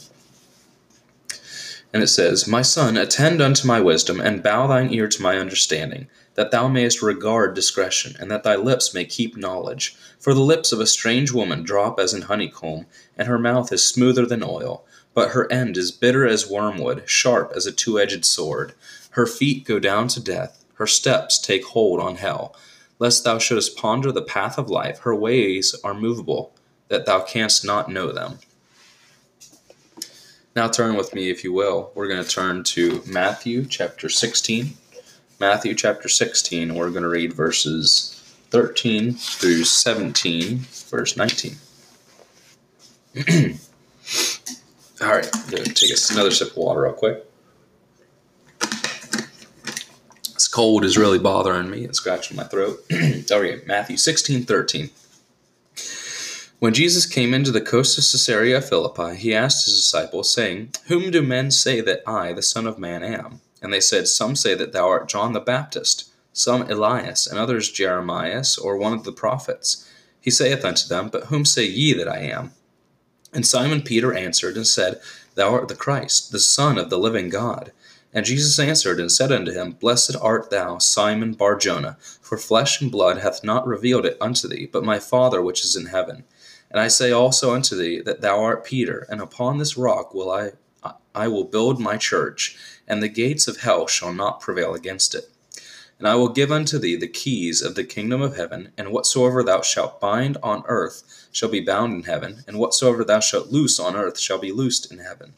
And 1.94 2.04
it 2.04 2.08
says, 2.08 2.48
My 2.48 2.62
son, 2.62 2.96
attend 2.96 3.42
unto 3.42 3.68
my 3.68 3.82
wisdom, 3.82 4.22
and 4.22 4.44
bow 4.44 4.68
thine 4.68 4.94
ear 4.94 5.08
to 5.08 5.22
my 5.22 5.38
understanding, 5.38 6.08
that 6.36 6.52
thou 6.52 6.68
mayest 6.68 7.02
regard 7.02 7.54
discretion, 7.54 8.16
and 8.20 8.32
that 8.32 8.44
thy 8.44 8.56
lips 8.56 8.94
may 8.94 9.06
keep 9.06 9.36
knowledge. 9.36 9.96
For 10.20 10.34
the 10.34 10.40
lips 10.40 10.72
of 10.72 10.80
a 10.80 10.88
strange 10.88 11.32
woman 11.32 11.64
drop 11.64 12.00
as 12.00 12.14
in 12.14 12.24
honeycomb, 12.24 12.86
and 13.18 13.28
her 13.28 13.40
mouth 13.40 13.72
is 13.72 13.84
smoother 13.84 14.26
than 14.26 14.44
oil. 14.44 14.86
But 15.14 15.32
her 15.32 15.52
end 15.52 15.78
is 15.78 15.92
bitter 15.92 16.26
as 16.26 16.50
wormwood, 16.50 17.04
sharp 17.06 17.52
as 17.56 17.66
a 17.66 17.72
two 17.72 18.00
edged 18.00 18.24
sword. 18.24 18.74
Her 19.12 19.28
feet 19.28 19.66
go 19.66 19.78
down 19.78 20.08
to 20.10 20.24
death, 20.24 20.64
her 20.76 20.88
steps 20.88 21.38
take 21.38 21.66
hold 21.66 22.00
on 22.00 22.16
hell. 22.16 22.56
Lest 22.98 23.24
thou 23.24 23.38
shouldest 23.38 23.76
ponder 23.76 24.12
the 24.12 24.22
path 24.22 24.58
of 24.58 24.70
life, 24.70 25.00
her 25.00 25.16
ways 25.16 25.76
are 25.84 25.94
movable, 25.94 26.54
that 26.88 27.06
thou 27.06 27.20
canst 27.20 27.66
not 27.66 27.90
know 27.90 28.12
them. 28.12 28.40
Now 30.56 30.68
turn 30.68 30.96
with 30.96 31.14
me, 31.14 31.30
if 31.30 31.44
you 31.44 31.54
will. 31.54 31.92
We're 31.96 32.08
going 32.08 32.24
to 32.24 32.30
turn 32.30 32.64
to 32.64 33.02
Matthew 33.06 33.66
chapter 33.66 34.10
16. 34.10 34.74
Matthew 35.42 35.74
chapter 35.74 36.08
16, 36.08 36.76
we're 36.76 36.92
going 36.92 37.02
to 37.02 37.10
read 37.10 37.34
verses 37.34 38.22
13 38.52 39.14
through 39.14 39.64
17, 39.64 40.60
verse 40.60 41.18
19. 41.18 41.56
All 45.02 45.08
right, 45.08 45.28
I'm 45.34 45.50
going 45.50 45.64
to 45.64 45.74
take 45.74 45.90
another 46.12 46.30
sip 46.30 46.52
of 46.52 46.58
water 46.58 46.84
real 46.84 46.94
quick. 46.94 47.26
This 50.36 50.48
cold 50.48 50.86
is 50.86 50.96
really 50.96 51.18
bothering 51.18 51.72
me 51.72 51.86
and 51.86 51.96
scratching 51.96 52.38
my 52.38 52.44
throat. 52.44 52.86
okay, 52.94 53.62
Matthew 53.66 53.98
16, 53.98 54.44
13. 54.44 54.92
When 56.60 56.76
Jesus 56.76 57.08
came 57.08 57.34
into 57.34 57.50
the 57.50 57.62
coast 57.62 57.98
of 57.98 58.04
Caesarea 58.04 58.62
Philippi, 58.62 59.16
he 59.16 59.34
asked 59.34 59.66
his 59.66 59.78
disciples, 59.78 60.32
saying, 60.32 60.76
Whom 60.86 61.10
do 61.10 61.24
men 61.24 61.50
say 61.50 61.82
that 61.82 62.04
I, 62.06 62.32
the 62.32 62.44
Son 62.44 62.68
of 62.68 62.78
Man, 62.78 63.02
am? 63.02 63.42
And 63.62 63.72
they 63.72 63.80
said, 63.80 64.08
Some 64.08 64.36
say 64.36 64.56
that 64.56 64.72
thou 64.72 64.88
art 64.88 65.10
John 65.10 65.34
the 65.34 65.40
Baptist, 65.40 66.10
some 66.34 66.64
Elias, 66.70 67.28
and 67.28 67.38
others 67.38 67.72
Jeremias, 67.72 68.58
or 68.58 68.78
one 68.78 68.94
of 68.94 69.04
the 69.04 69.12
prophets. 69.12 69.88
He 70.20 70.32
saith 70.32 70.66
unto 70.66 70.88
them, 70.88 71.10
But 71.10 71.26
whom 71.26 71.46
say 71.46 71.66
ye 71.66 71.94
that 71.94 72.08
I 72.08 72.20
am? 72.20 72.54
And 73.34 73.46
Simon 73.46 73.82
Peter 73.82 74.14
answered 74.14 74.56
and 74.56 74.68
said, 74.68 75.00
Thou 75.36 75.54
art 75.54 75.68
the 75.68 75.76
Christ, 75.76 76.32
the 76.32 76.40
Son 76.40 76.78
of 76.78 76.90
the 76.90 77.00
living 77.00 77.30
God. 77.30 77.72
And 78.14 78.26
Jesus 78.26 78.60
answered 78.60 79.00
and 79.00 79.12
said 79.12 79.32
unto 79.32 79.54
him, 79.54 79.72
Blessed 79.74 80.18
art 80.22 80.50
thou, 80.50 80.78
Simon 80.80 81.34
Barjona, 81.34 81.98
for 82.22 82.38
flesh 82.38 82.82
and 82.82 82.92
blood 82.92 83.20
hath 83.20 83.44
not 83.44 83.66
revealed 83.66 84.06
it 84.06 84.18
unto 84.20 84.48
thee, 84.48 84.68
but 84.70 84.84
my 84.84 85.00
Father 85.00 85.42
which 85.42 85.64
is 85.64 85.76
in 85.76 85.86
heaven. 85.86 86.26
And 86.70 86.80
I 86.80 86.90
say 86.90 87.12
also 87.12 87.54
unto 87.54 87.76
thee 87.76 88.02
that 88.02 88.22
thou 88.22 88.44
art 88.44 88.66
Peter, 88.66 89.06
and 89.10 89.22
upon 89.22 89.58
this 89.58 89.78
rock 89.78 90.14
will 90.14 90.30
I 90.30 90.52
I 91.14 91.28
will 91.28 91.44
build 91.44 91.80
my 91.80 91.98
church, 91.98 92.58
and 92.88 93.02
the 93.02 93.10
gates 93.10 93.48
of 93.48 93.58
hell 93.58 93.88
shall 93.88 94.14
not 94.14 94.42
prevail 94.42 94.74
against 94.74 95.14
it. 95.16 95.30
And 96.00 96.08
I 96.08 96.16
will 96.16 96.30
give 96.30 96.52
unto 96.52 96.80
thee 96.80 96.96
the 96.96 97.08
keys 97.08 97.62
of 97.62 97.76
the 97.76 97.84
kingdom 97.84 98.22
of 98.22 98.36
heaven, 98.36 98.72
and 98.78 98.92
whatsoever 98.92 99.44
thou 99.44 99.62
shalt 99.62 100.02
bind 100.02 100.38
on 100.42 100.64
earth 100.68 101.28
shall 101.32 101.50
be 101.50 101.60
bound 101.60 101.94
in 101.94 102.04
heaven, 102.04 102.44
and 102.48 102.58
whatsoever 102.58 103.04
thou 103.04 103.20
shalt 103.20 103.52
loose 103.52 103.80
on 103.80 103.96
earth 103.96 104.18
shall 104.20 104.40
be 104.40 104.52
loosed 104.52 104.92
in 104.92 105.00
heaven. 105.00 105.34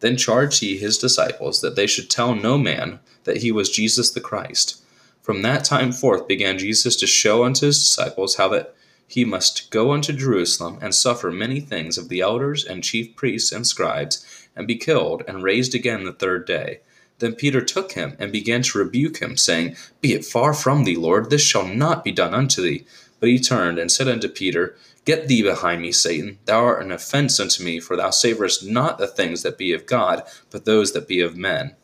Then 0.00 0.16
charged 0.16 0.60
he 0.60 0.78
his 0.78 0.96
disciples 0.96 1.60
that 1.60 1.76
they 1.76 1.86
should 1.86 2.08
tell 2.08 2.34
no 2.34 2.56
man 2.56 3.00
that 3.24 3.38
he 3.38 3.52
was 3.52 3.68
Jesus 3.68 4.10
the 4.10 4.20
Christ. 4.20 4.82
From 5.20 5.42
that 5.42 5.64
time 5.64 5.92
forth 5.92 6.26
began 6.26 6.58
Jesus 6.58 6.96
to 6.96 7.06
show 7.06 7.44
unto 7.44 7.66
his 7.66 7.78
disciples 7.78 8.36
how 8.36 8.48
that 8.48 8.74
he 9.10 9.24
must 9.24 9.70
go 9.70 9.90
unto 9.90 10.12
Jerusalem 10.12 10.78
and 10.80 10.94
suffer 10.94 11.32
many 11.32 11.58
things 11.58 11.98
of 11.98 12.08
the 12.08 12.20
elders 12.20 12.64
and 12.64 12.84
chief 12.84 13.16
priests 13.16 13.50
and 13.50 13.66
scribes, 13.66 14.24
and 14.54 14.68
be 14.68 14.76
killed, 14.76 15.24
and 15.26 15.42
raised 15.42 15.74
again 15.74 16.04
the 16.04 16.12
third 16.12 16.46
day. 16.46 16.78
Then 17.18 17.34
Peter 17.34 17.60
took 17.60 17.92
him 17.92 18.14
and 18.20 18.30
began 18.30 18.62
to 18.62 18.78
rebuke 18.78 19.18
him, 19.18 19.36
saying, 19.36 19.74
Be 20.00 20.12
it 20.12 20.24
far 20.24 20.54
from 20.54 20.84
thee, 20.84 20.94
Lord, 20.94 21.28
this 21.28 21.42
shall 21.42 21.66
not 21.66 22.04
be 22.04 22.12
done 22.12 22.34
unto 22.34 22.62
thee. 22.62 22.84
But 23.18 23.30
he 23.30 23.40
turned 23.40 23.80
and 23.80 23.90
said 23.90 24.06
unto 24.06 24.28
Peter, 24.28 24.76
Get 25.04 25.26
thee 25.26 25.42
behind 25.42 25.82
me, 25.82 25.90
Satan. 25.90 26.38
Thou 26.44 26.64
art 26.64 26.84
an 26.84 26.92
offense 26.92 27.40
unto 27.40 27.64
me, 27.64 27.80
for 27.80 27.96
thou 27.96 28.10
savorest 28.10 28.64
not 28.64 28.98
the 28.98 29.08
things 29.08 29.42
that 29.42 29.58
be 29.58 29.72
of 29.72 29.86
God, 29.86 30.22
but 30.52 30.66
those 30.66 30.92
that 30.92 31.08
be 31.08 31.20
of 31.20 31.36
men. 31.36 31.74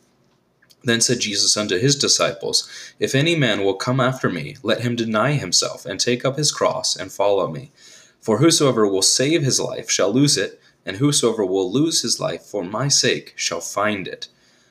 Then 0.87 1.01
said 1.01 1.19
Jesus 1.19 1.57
unto 1.57 1.81
his 1.81 1.97
disciples, 1.97 2.69
If 3.01 3.17
any 3.17 3.35
man 3.35 3.65
will 3.65 3.75
come 3.75 3.99
after 3.99 4.31
me, 4.31 4.57
let 4.63 4.83
him 4.83 4.95
deny 4.95 5.33
himself, 5.33 5.85
and 5.85 5.99
take 5.99 6.25
up 6.25 6.39
his 6.39 6.53
cross, 6.53 6.95
and 6.95 7.11
follow 7.11 7.49
me. 7.49 7.73
For 8.21 8.39
whosoever 8.39 8.87
will 8.87 9.03
save 9.03 9.43
his 9.43 9.59
life 9.59 9.91
shall 9.91 10.13
lose 10.13 10.37
it, 10.37 10.61
and 10.85 10.99
whosoever 10.99 11.45
will 11.45 11.73
lose 11.73 12.03
his 12.03 12.21
life 12.21 12.43
for 12.43 12.63
my 12.63 12.87
sake 12.87 13.33
shall 13.35 13.61
find 13.61 14.07
it. 14.07 14.29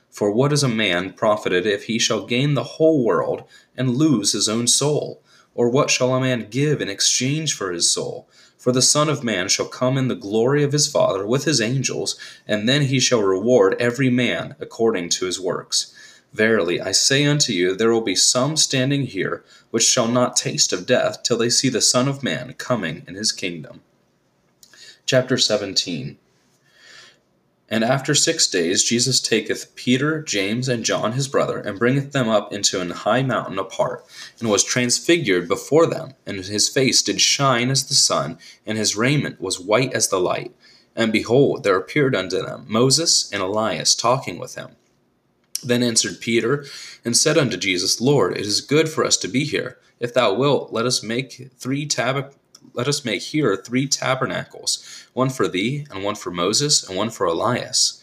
For 0.09 0.31
what 0.31 0.53
is 0.53 0.63
a 0.63 0.69
man 0.69 1.11
profited 1.11 1.65
if 1.65 1.83
he 1.83 1.99
shall 1.99 2.25
gain 2.25 2.53
the 2.53 2.63
whole 2.63 3.03
world, 3.03 3.43
and 3.75 3.97
lose 3.97 4.31
his 4.31 4.47
own 4.47 4.67
soul? 4.67 5.21
Or 5.53 5.67
what 5.69 5.89
shall 5.89 6.13
a 6.13 6.21
man 6.21 6.47
give 6.49 6.79
in 6.79 6.87
exchange 6.87 7.53
for 7.53 7.73
his 7.73 7.91
soul? 7.91 8.29
For 8.57 8.71
the 8.71 8.81
Son 8.81 9.09
of 9.09 9.21
Man 9.21 9.49
shall 9.49 9.67
come 9.67 9.97
in 9.97 10.07
the 10.07 10.15
glory 10.15 10.63
of 10.63 10.71
his 10.71 10.87
Father 10.87 11.27
with 11.27 11.43
his 11.43 11.59
angels, 11.59 12.17
and 12.47 12.69
then 12.69 12.83
he 12.83 13.01
shall 13.01 13.21
reward 13.21 13.75
every 13.81 14.09
man 14.09 14.55
according 14.61 15.09
to 15.09 15.25
his 15.25 15.41
works. 15.41 15.91
Verily, 16.35 16.81
I 16.81 16.91
say 16.91 17.25
unto 17.25 17.53
you, 17.53 17.77
there 17.77 17.93
will 17.93 18.01
be 18.01 18.13
some 18.13 18.57
standing 18.57 19.05
here 19.05 19.45
which 19.71 19.85
shall 19.85 20.09
not 20.09 20.35
taste 20.35 20.73
of 20.73 20.85
death 20.85 21.23
till 21.23 21.37
they 21.37 21.49
see 21.49 21.69
the 21.69 21.79
Son 21.79 22.09
of 22.09 22.23
Man 22.23 22.55
coming 22.57 23.03
in 23.07 23.15
his 23.15 23.31
kingdom. 23.31 23.79
Chapter 25.05 25.37
17 25.37 26.17
And 27.69 27.83
after 27.85 28.13
six 28.13 28.47
days 28.47 28.83
Jesus 28.83 29.21
taketh 29.21 29.73
Peter, 29.75 30.21
James, 30.21 30.67
and 30.67 30.83
John 30.83 31.13
his 31.13 31.29
brother, 31.29 31.57
and 31.57 31.79
bringeth 31.79 32.11
them 32.11 32.27
up 32.27 32.51
into 32.51 32.81
an 32.81 32.89
high 32.89 33.23
mountain 33.23 33.57
apart, 33.57 34.05
and 34.41 34.49
was 34.49 34.65
transfigured 34.65 35.47
before 35.47 35.87
them, 35.87 36.15
and 36.25 36.43
his 36.43 36.67
face 36.67 37.01
did 37.01 37.21
shine 37.21 37.69
as 37.69 37.85
the 37.85 37.95
sun, 37.95 38.39
and 38.65 38.77
his 38.77 38.97
raiment 38.97 39.39
was 39.39 39.57
white 39.57 39.93
as 39.93 40.09
the 40.09 40.19
light. 40.19 40.53
And 40.97 41.13
behold, 41.13 41.63
there 41.63 41.77
appeared 41.77 42.13
unto 42.13 42.41
them 42.41 42.65
Moses 42.67 43.31
and 43.31 43.41
Elias 43.41 43.95
talking 43.95 44.37
with 44.37 44.55
him. 44.55 44.75
Then 45.65 45.83
answered 45.83 46.21
Peter 46.21 46.65
and 47.03 47.17
said 47.17 47.37
unto 47.37 47.57
Jesus, 47.57 47.99
Lord, 47.99 48.37
it 48.37 48.45
is 48.45 48.61
good 48.61 48.87
for 48.87 49.03
us 49.03 49.17
to 49.17 49.27
be 49.27 49.43
here. 49.43 49.77
If 49.99 50.13
thou 50.13 50.33
wilt, 50.33 50.71
let 50.71 50.85
us 50.85 51.01
make 51.01 51.49
three 51.57 51.85
tab- 51.85 52.33
let 52.73 52.87
us 52.87 53.05
make 53.05 53.21
here 53.21 53.55
three 53.55 53.87
tabernacles, 53.87 55.07
one 55.13 55.29
for 55.29 55.47
thee, 55.47 55.85
and 55.89 56.03
one 56.03 56.15
for 56.15 56.31
Moses, 56.31 56.87
and 56.87 56.97
one 56.97 57.09
for 57.09 57.25
Elias. 57.25 58.01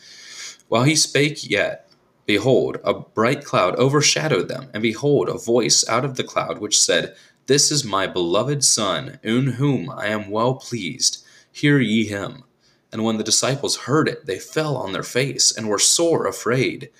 While 0.68 0.84
he 0.84 0.94
spake 0.96 1.48
yet, 1.48 1.90
behold, 2.26 2.78
a 2.84 2.94
bright 2.94 3.44
cloud 3.44 3.76
overshadowed 3.76 4.48
them, 4.48 4.68
and 4.72 4.82
behold, 4.82 5.28
a 5.28 5.36
voice 5.36 5.86
out 5.88 6.04
of 6.04 6.16
the 6.16 6.24
cloud 6.24 6.58
which 6.58 6.80
said, 6.80 7.14
This 7.46 7.70
is 7.70 7.84
my 7.84 8.06
beloved 8.06 8.64
Son, 8.64 9.18
in 9.22 9.46
whom 9.48 9.90
I 9.90 10.06
am 10.06 10.30
well 10.30 10.54
pleased. 10.54 11.22
Hear 11.50 11.78
ye 11.78 12.06
him. 12.06 12.44
And 12.90 13.04
when 13.04 13.18
the 13.18 13.24
disciples 13.24 13.76
heard 13.76 14.08
it, 14.08 14.26
they 14.26 14.38
fell 14.38 14.76
on 14.76 14.92
their 14.92 15.02
face, 15.02 15.50
and 15.50 15.68
were 15.68 15.78
sore 15.78 16.26
afraid. 16.26 16.90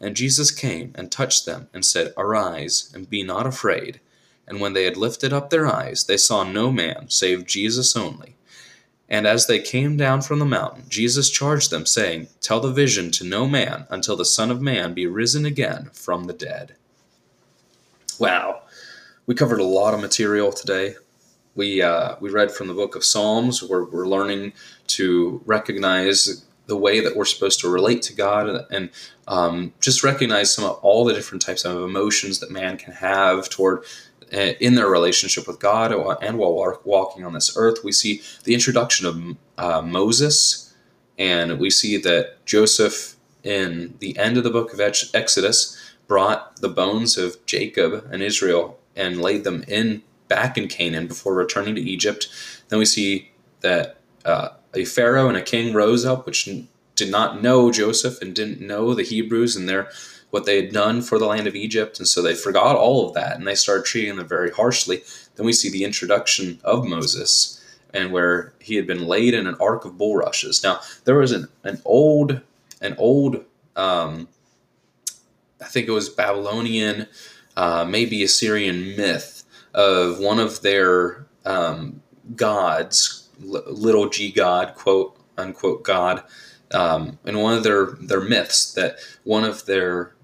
And 0.00 0.16
Jesus 0.16 0.50
came 0.50 0.92
and 0.94 1.10
touched 1.10 1.46
them, 1.46 1.68
and 1.72 1.84
said, 1.84 2.12
Arise, 2.16 2.90
and 2.94 3.08
be 3.08 3.22
not 3.22 3.46
afraid. 3.46 4.00
And 4.46 4.60
when 4.60 4.72
they 4.72 4.84
had 4.84 4.96
lifted 4.96 5.32
up 5.32 5.50
their 5.50 5.66
eyes, 5.66 6.04
they 6.04 6.16
saw 6.16 6.44
no 6.44 6.70
man, 6.70 7.08
save 7.08 7.46
Jesus 7.46 7.96
only. 7.96 8.36
And 9.08 9.26
as 9.26 9.46
they 9.46 9.60
came 9.60 9.96
down 9.96 10.22
from 10.22 10.38
the 10.38 10.44
mountain, 10.44 10.84
Jesus 10.88 11.30
charged 11.30 11.70
them, 11.70 11.86
saying, 11.86 12.28
Tell 12.40 12.60
the 12.60 12.72
vision 12.72 13.10
to 13.12 13.24
no 13.24 13.46
man 13.46 13.86
until 13.90 14.16
the 14.16 14.24
Son 14.24 14.50
of 14.50 14.62
Man 14.62 14.94
be 14.94 15.06
risen 15.06 15.44
again 15.44 15.90
from 15.92 16.24
the 16.24 16.32
dead. 16.32 16.74
Wow. 18.18 18.62
We 19.26 19.34
covered 19.34 19.60
a 19.60 19.64
lot 19.64 19.94
of 19.94 20.00
material 20.00 20.52
today. 20.52 20.96
We, 21.54 21.82
uh, 21.82 22.16
we 22.20 22.30
read 22.30 22.50
from 22.50 22.66
the 22.66 22.74
book 22.74 22.96
of 22.96 23.04
Psalms, 23.04 23.62
where 23.62 23.84
we're 23.84 24.06
learning 24.06 24.52
to 24.88 25.42
recognize 25.46 26.44
the 26.66 26.76
way 26.76 27.00
that 27.00 27.16
we're 27.16 27.24
supposed 27.24 27.60
to 27.60 27.68
relate 27.68 28.02
to 28.02 28.14
God 28.14 28.66
and 28.70 28.90
um, 29.28 29.72
just 29.80 30.02
recognize 30.02 30.52
some 30.52 30.64
of 30.64 30.78
all 30.82 31.04
the 31.04 31.14
different 31.14 31.42
types 31.42 31.64
of 31.64 31.82
emotions 31.82 32.40
that 32.40 32.50
man 32.50 32.76
can 32.76 32.94
have 32.94 33.48
toward 33.48 33.84
uh, 34.32 34.54
in 34.60 34.74
their 34.74 34.88
relationship 34.88 35.46
with 35.46 35.60
God 35.60 35.92
and 36.22 36.38
while 36.38 36.80
walking 36.84 37.24
on 37.24 37.34
this 37.34 37.56
earth. 37.56 37.84
We 37.84 37.92
see 37.92 38.22
the 38.44 38.54
introduction 38.54 39.06
of 39.06 39.36
uh, 39.58 39.82
Moses, 39.82 40.74
and 41.18 41.58
we 41.58 41.70
see 41.70 41.98
that 41.98 42.44
Joseph 42.46 43.16
in 43.42 43.94
the 43.98 44.16
end 44.18 44.38
of 44.38 44.44
the 44.44 44.50
book 44.50 44.72
of 44.72 44.80
Exodus 44.80 45.78
brought 46.08 46.56
the 46.60 46.68
bones 46.68 47.18
of 47.18 47.44
Jacob 47.46 48.08
and 48.10 48.22
Israel 48.22 48.78
and 48.96 49.20
laid 49.20 49.44
them 49.44 49.64
in 49.68 50.02
back 50.28 50.56
in 50.56 50.68
Canaan 50.68 51.06
before 51.06 51.34
returning 51.34 51.74
to 51.74 51.80
Egypt. 51.80 52.28
Then 52.68 52.78
we 52.78 52.86
see 52.86 53.32
that 53.60 53.98
uh, 54.24 54.50
a 54.76 54.84
pharaoh 54.84 55.28
and 55.28 55.36
a 55.36 55.42
king 55.42 55.74
rose 55.74 56.04
up, 56.04 56.26
which 56.26 56.48
did 56.96 57.10
not 57.10 57.42
know 57.42 57.70
Joseph 57.70 58.20
and 58.22 58.34
didn't 58.34 58.60
know 58.60 58.94
the 58.94 59.02
Hebrews 59.02 59.56
and 59.56 59.68
their 59.68 59.90
what 60.30 60.46
they 60.46 60.56
had 60.56 60.72
done 60.72 61.00
for 61.00 61.16
the 61.16 61.26
land 61.26 61.46
of 61.46 61.54
Egypt, 61.54 62.00
and 62.00 62.08
so 62.08 62.20
they 62.20 62.34
forgot 62.34 62.74
all 62.74 63.06
of 63.06 63.14
that 63.14 63.36
and 63.36 63.46
they 63.46 63.54
started 63.54 63.84
treating 63.84 64.16
them 64.16 64.26
very 64.26 64.50
harshly. 64.50 65.04
Then 65.36 65.46
we 65.46 65.52
see 65.52 65.70
the 65.70 65.84
introduction 65.84 66.60
of 66.64 66.84
Moses 66.84 67.60
and 67.92 68.10
where 68.10 68.52
he 68.58 68.74
had 68.74 68.86
been 68.86 69.06
laid 69.06 69.34
in 69.34 69.46
an 69.46 69.54
ark 69.60 69.84
of 69.84 69.96
bulrushes. 69.96 70.64
Now 70.64 70.80
there 71.04 71.16
was 71.16 71.30
an, 71.30 71.48
an 71.62 71.80
old 71.84 72.40
an 72.80 72.96
old 72.98 73.44
um, 73.76 74.28
I 75.60 75.66
think 75.66 75.88
it 75.88 75.92
was 75.92 76.08
Babylonian, 76.08 77.06
uh, 77.56 77.84
maybe 77.88 78.22
Assyrian 78.22 78.96
myth 78.96 79.44
of 79.72 80.18
one 80.18 80.38
of 80.38 80.62
their 80.62 81.26
um, 81.44 82.02
gods, 82.36 83.23
little 83.40 84.08
g 84.08 84.30
god, 84.30 84.74
quote 84.74 85.16
unquote 85.36 85.82
god, 85.82 86.22
um, 86.72 87.18
and 87.24 87.42
one 87.42 87.54
of 87.54 87.62
their 87.62 87.92
their 88.00 88.20
myths 88.20 88.72
that 88.74 88.96
one 89.24 89.44
of 89.44 89.66
their 89.66 90.14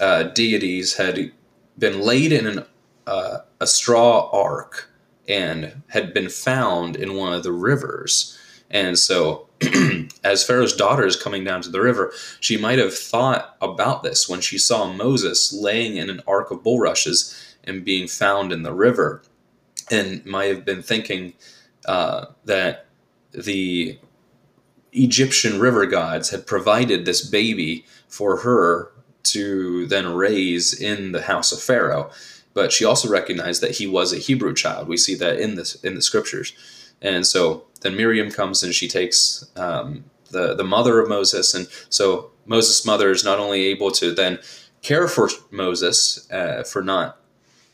uh, 0.00 0.24
deities 0.24 0.96
had 0.96 1.32
been 1.78 2.00
laid 2.00 2.32
in 2.32 2.46
an, 2.46 2.64
uh, 3.06 3.38
a 3.60 3.66
straw 3.66 4.30
ark 4.32 4.90
and 5.28 5.82
had 5.88 6.12
been 6.12 6.28
found 6.28 6.96
in 6.96 7.14
one 7.14 7.32
of 7.32 7.42
the 7.42 7.52
rivers. 7.52 8.38
And 8.70 8.98
so, 8.98 9.48
as 10.24 10.44
Pharaoh's 10.44 10.74
daughter 10.74 11.06
is 11.06 11.16
coming 11.16 11.44
down 11.44 11.62
to 11.62 11.70
the 11.70 11.80
river, 11.80 12.12
she 12.40 12.56
might 12.56 12.78
have 12.78 12.96
thought 12.96 13.56
about 13.62 14.02
this 14.02 14.28
when 14.28 14.40
she 14.40 14.58
saw 14.58 14.92
Moses 14.92 15.52
laying 15.52 15.96
in 15.96 16.10
an 16.10 16.20
ark 16.26 16.50
of 16.50 16.62
bulrushes 16.62 17.56
and 17.62 17.84
being 17.84 18.08
found 18.08 18.52
in 18.52 18.62
the 18.62 18.74
river, 18.74 19.22
and 19.90 20.24
might 20.26 20.46
have 20.46 20.64
been 20.64 20.82
thinking 20.82 21.34
uh, 21.86 22.26
that 22.44 22.86
the 23.32 23.98
Egyptian 24.92 25.58
river 25.58 25.86
gods 25.86 26.30
had 26.30 26.46
provided 26.46 27.04
this 27.04 27.26
baby 27.26 27.84
for 28.08 28.38
her 28.38 28.92
to 29.24 29.86
then 29.86 30.14
raise 30.14 30.78
in 30.78 31.12
the 31.12 31.22
house 31.22 31.52
of 31.52 31.60
Pharaoh. 31.60 32.10
But 32.52 32.72
she 32.72 32.84
also 32.84 33.08
recognized 33.08 33.60
that 33.62 33.78
he 33.78 33.86
was 33.86 34.12
a 34.12 34.18
Hebrew 34.18 34.54
child. 34.54 34.86
We 34.86 34.96
see 34.96 35.16
that 35.16 35.40
in 35.40 35.56
this 35.56 35.74
in 35.76 35.94
the 35.94 36.02
scriptures. 36.02 36.52
And 37.02 37.26
so 37.26 37.64
then 37.80 37.96
Miriam 37.96 38.30
comes 38.30 38.62
and 38.62 38.72
she 38.72 38.86
takes 38.86 39.44
um, 39.56 40.04
the 40.30 40.54
the 40.54 40.62
mother 40.64 41.00
of 41.00 41.08
Moses, 41.08 41.52
and 41.52 41.66
so 41.88 42.30
Moses' 42.46 42.86
mother 42.86 43.10
is 43.10 43.24
not 43.24 43.40
only 43.40 43.64
able 43.64 43.90
to 43.92 44.14
then 44.14 44.38
care 44.82 45.08
for 45.08 45.28
Moses 45.50 46.30
uh, 46.30 46.62
for 46.62 46.82
not 46.82 47.18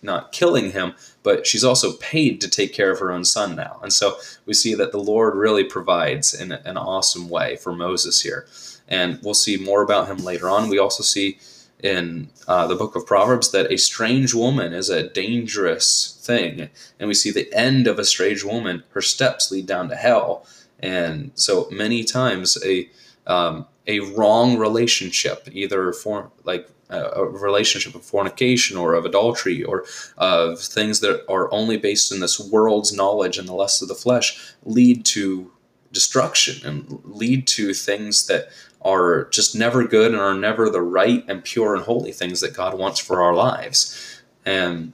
not 0.03 0.33
killing 0.33 0.73
him, 0.73 0.95
but 1.23 1.47
she's 1.47 1.65
also 1.65 1.93
paid 1.95 2.41
to 2.41 2.49
take 2.49 2.73
care 2.73 2.91
of 2.91 2.99
her 2.99 3.13
own 3.13 3.25
son 3.25 3.55
now. 3.55 3.79
And 3.83 3.93
so 3.93 4.19
we 4.47 4.55
see 4.55 4.75
that 4.75 4.93
the 4.93 4.99
Lord 4.99 5.35
really 5.35 5.65
provides 5.65 6.33
in 6.33 6.53
an 6.53 6.77
awesome 6.77 7.29
way 7.29 7.57
for 7.57 7.73
Moses 7.73 8.23
here. 8.23 8.47
And 8.89 9.21
we'll 9.23 9.35
see 9.35 9.57
more 9.57 9.83
about 9.83 10.09
him 10.09 10.19
later 10.19 10.49
on. 10.49 10.69
We 10.69 10.79
also 10.79 11.03
see 11.03 11.39
in 11.83 12.29
uh, 12.49 12.67
the 12.67 12.75
book 12.75 12.97
of 12.97 13.07
Proverbs 13.07 13.53
that 13.53 13.71
a 13.73 13.79
strange 13.79 14.35
woman 14.35 14.73
is 14.73 14.91
a 14.91 15.09
dangerous 15.09 16.21
thing. 16.23 16.71
And 16.99 17.09
we 17.09 17.15
see 17.15 17.31
the 17.31 17.53
end 17.55 17.87
of 17.87 17.99
a 17.99 18.05
strange 18.05 18.45
woman, 18.45 18.83
her 18.91 19.03
steps 19.03 19.51
lead 19.51 19.67
down 19.67 19.89
to 19.89 19.97
hell. 19.97 20.47
And 20.79 21.31
so 21.35 21.69
many 21.71 22.05
times 22.05 22.59
a 22.65 22.89
um, 23.27 23.67
a 23.87 24.01
wrong 24.01 24.57
relationship, 24.57 25.49
either 25.53 25.93
for 25.93 26.31
like 26.45 26.69
a 26.91 27.25
relationship 27.25 27.95
of 27.95 28.05
fornication 28.05 28.77
or 28.77 28.95
of 28.95 29.05
adultery 29.05 29.63
or 29.63 29.85
of 30.19 30.61
things 30.61 31.01
that 31.01 31.25
are 31.29 31.53
only 31.53 31.77
based 31.77 32.13
in 32.13 32.21
this 32.21 32.41
world's 32.41 32.93
knowledge 32.93 33.39
and 33.39 33.49
the 33.49 33.55
lusts 33.55 33.83
of 33.83 33.89
the 33.89 33.95
flesh 33.95 34.55
lead 34.65 35.05
to 35.05 35.51
destruction 35.93 36.67
and 36.67 37.01
lead 37.05 37.47
to 37.47 37.75
things 37.75 38.27
that 38.27 38.49
are 38.83 39.29
just 39.31 39.55
never 39.55 39.85
good 39.85 40.13
and 40.13 40.21
are 40.21 40.35
never 40.35 40.71
the 40.71 40.83
right 40.83 41.25
and 41.29 41.45
pure 41.45 41.75
and 41.75 41.85
holy 41.85 42.13
things 42.13 42.41
that 42.41 42.55
God 42.55 42.79
wants 42.79 42.99
for 42.99 43.23
our 43.23 43.35
lives. 43.35 44.23
And 44.47 44.93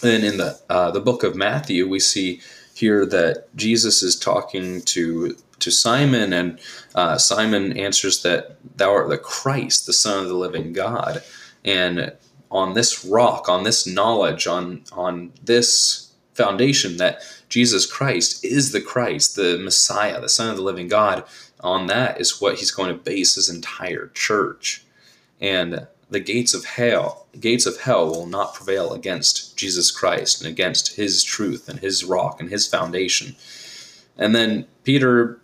then 0.00 0.24
in 0.24 0.38
the 0.38 0.58
uh, 0.70 0.90
the 0.90 1.00
book 1.00 1.22
of 1.22 1.36
Matthew, 1.36 1.88
we 1.88 2.00
see 2.00 2.40
here 2.74 3.04
that 3.06 3.54
Jesus 3.56 4.02
is 4.02 4.16
talking 4.16 4.82
to 4.82 5.36
to 5.60 5.70
Simon, 5.70 6.32
and 6.32 6.58
uh, 6.94 7.18
Simon 7.18 7.76
answers 7.76 8.22
that 8.22 8.58
thou 8.76 8.92
art 8.92 9.08
the 9.08 9.18
Christ, 9.18 9.86
the 9.86 9.92
Son 9.92 10.22
of 10.22 10.28
the 10.28 10.34
living 10.34 10.72
God. 10.72 11.22
And 11.64 12.12
on 12.50 12.74
this 12.74 13.04
rock, 13.04 13.48
on 13.48 13.64
this 13.64 13.86
knowledge, 13.86 14.46
on 14.46 14.84
on 14.92 15.32
this 15.42 16.12
foundation 16.34 16.96
that 16.98 17.20
Jesus 17.48 17.84
Christ 17.84 18.44
is 18.44 18.72
the 18.72 18.80
Christ, 18.80 19.36
the 19.36 19.58
Messiah, 19.58 20.20
the 20.20 20.28
Son 20.28 20.48
of 20.48 20.56
the 20.56 20.62
living 20.62 20.88
God, 20.88 21.24
on 21.60 21.88
that 21.88 22.20
is 22.20 22.40
what 22.40 22.58
he's 22.58 22.70
going 22.70 22.90
to 22.90 23.02
base 23.02 23.34
his 23.34 23.48
entire 23.48 24.08
church. 24.14 24.84
And 25.40 25.86
the 26.10 26.20
gates 26.20 26.54
of 26.54 26.64
hell, 26.64 27.26
gates 27.38 27.66
of 27.66 27.80
hell 27.80 28.06
will 28.06 28.26
not 28.26 28.54
prevail 28.54 28.92
against 28.92 29.56
Jesus 29.56 29.90
Christ 29.90 30.40
and 30.40 30.50
against 30.50 30.96
his 30.96 31.22
truth 31.22 31.68
and 31.68 31.80
his 31.80 32.04
rock 32.04 32.40
and 32.40 32.50
his 32.50 32.66
foundation. 32.66 33.36
And 34.16 34.34
then 34.34 34.66
Peter 34.84 35.40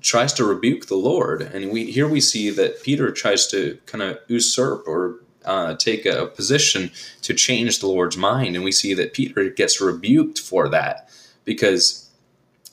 tries 0.00 0.32
to 0.34 0.44
rebuke 0.44 0.86
the 0.86 0.96
Lord, 0.96 1.42
and 1.42 1.70
we 1.70 1.90
here 1.90 2.08
we 2.08 2.20
see 2.20 2.50
that 2.50 2.82
Peter 2.82 3.10
tries 3.10 3.46
to 3.48 3.78
kind 3.86 4.02
of 4.02 4.18
usurp 4.28 4.86
or 4.86 5.20
uh, 5.44 5.74
take 5.76 6.04
a 6.06 6.26
position 6.26 6.90
to 7.22 7.34
change 7.34 7.78
the 7.78 7.86
Lord's 7.86 8.16
mind, 8.16 8.56
and 8.56 8.64
we 8.64 8.72
see 8.72 8.94
that 8.94 9.14
Peter 9.14 9.48
gets 9.48 9.80
rebuked 9.80 10.40
for 10.40 10.68
that 10.68 11.08
because 11.44 12.10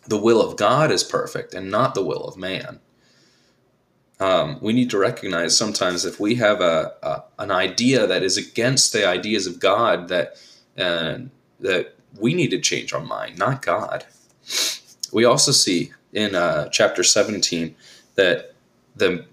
the 0.07 0.17
will 0.17 0.41
of 0.41 0.57
God 0.57 0.91
is 0.91 1.03
perfect 1.03 1.53
and 1.53 1.71
not 1.71 1.95
the 1.95 2.03
will 2.03 2.25
of 2.25 2.35
man. 2.35 2.79
Um, 4.19 4.57
we 4.61 4.73
need 4.73 4.89
to 4.91 4.97
recognize 4.97 5.57
sometimes 5.57 6.05
if 6.05 6.19
we 6.19 6.35
have 6.35 6.61
a, 6.61 6.93
a, 7.03 7.23
an 7.39 7.51
idea 7.51 8.07
that 8.07 8.23
is 8.23 8.37
against 8.37 8.93
the 8.93 9.07
ideas 9.07 9.47
of 9.47 9.59
God 9.59 10.07
that 10.09 10.35
uh, 10.77 11.19
that 11.59 11.95
we 12.19 12.33
need 12.33 12.49
to 12.51 12.59
change 12.59 12.93
our 12.93 13.01
mind, 13.01 13.37
not 13.37 13.61
God. 13.61 14.05
We 15.11 15.25
also 15.25 15.51
see 15.51 15.91
in 16.13 16.35
uh, 16.35 16.69
chapter 16.69 17.03
17 17.03 17.75
that 18.15 18.53
the 18.95 19.25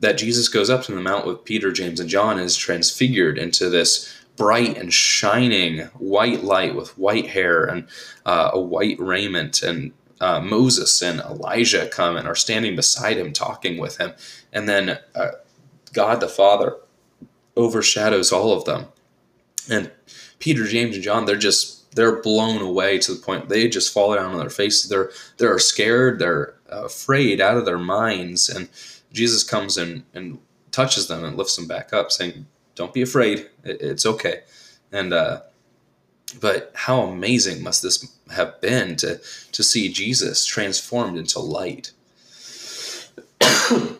that 0.00 0.18
Jesus 0.18 0.48
goes 0.48 0.68
up 0.68 0.82
to 0.82 0.92
the 0.92 1.00
mount 1.00 1.26
with 1.26 1.44
Peter, 1.44 1.72
James, 1.72 2.00
and 2.00 2.10
John 2.10 2.32
and 2.32 2.42
is 2.42 2.56
transfigured 2.56 3.38
into 3.38 3.70
this 3.70 4.14
bright 4.36 4.76
and 4.76 4.92
shining 4.92 5.86
white 5.94 6.44
light 6.44 6.76
with 6.76 6.98
white 6.98 7.28
hair 7.28 7.64
and 7.64 7.88
uh, 8.26 8.50
a 8.52 8.60
white 8.60 9.00
raiment. 9.00 9.62
And 9.62 9.92
uh, 10.20 10.40
Moses 10.40 11.00
and 11.02 11.20
Elijah 11.20 11.88
come 11.88 12.16
and 12.16 12.28
are 12.28 12.34
standing 12.34 12.76
beside 12.76 13.16
him, 13.16 13.32
talking 13.32 13.78
with 13.78 13.96
him. 13.96 14.12
And 14.52 14.68
then 14.68 14.98
uh, 15.14 15.30
God 15.94 16.20
the 16.20 16.28
Father 16.28 16.76
overshadows 17.56 18.32
all 18.32 18.52
of 18.52 18.66
them. 18.66 18.86
And 19.68 19.90
Peter, 20.38 20.66
James, 20.66 20.94
and 20.94 21.04
John, 21.04 21.24
they're 21.24 21.36
just 21.36 21.75
they're 21.96 22.20
blown 22.20 22.60
away 22.60 22.98
to 22.98 23.14
the 23.14 23.20
point 23.20 23.48
they 23.48 23.66
just 23.68 23.92
fall 23.92 24.14
down 24.14 24.32
on 24.32 24.38
their 24.38 24.50
faces. 24.50 24.88
They're 24.88 25.10
they're 25.38 25.58
scared. 25.58 26.18
They're 26.18 26.54
afraid 26.68 27.40
out 27.40 27.56
of 27.56 27.64
their 27.64 27.78
minds. 27.78 28.48
And 28.48 28.68
Jesus 29.12 29.42
comes 29.42 29.76
and 29.76 30.04
and 30.14 30.38
touches 30.70 31.08
them 31.08 31.24
and 31.24 31.36
lifts 31.36 31.56
them 31.56 31.66
back 31.66 31.92
up, 31.92 32.12
saying, 32.12 32.46
"Don't 32.74 32.92
be 32.92 33.02
afraid. 33.02 33.48
It's 33.64 34.06
okay." 34.06 34.42
And 34.92 35.12
uh, 35.12 35.40
but 36.40 36.70
how 36.74 37.02
amazing 37.02 37.62
must 37.62 37.82
this 37.82 38.06
have 38.30 38.60
been 38.60 38.96
to 38.96 39.18
to 39.52 39.62
see 39.62 39.90
Jesus 39.90 40.44
transformed 40.44 41.18
into 41.18 41.40
light? 41.40 41.92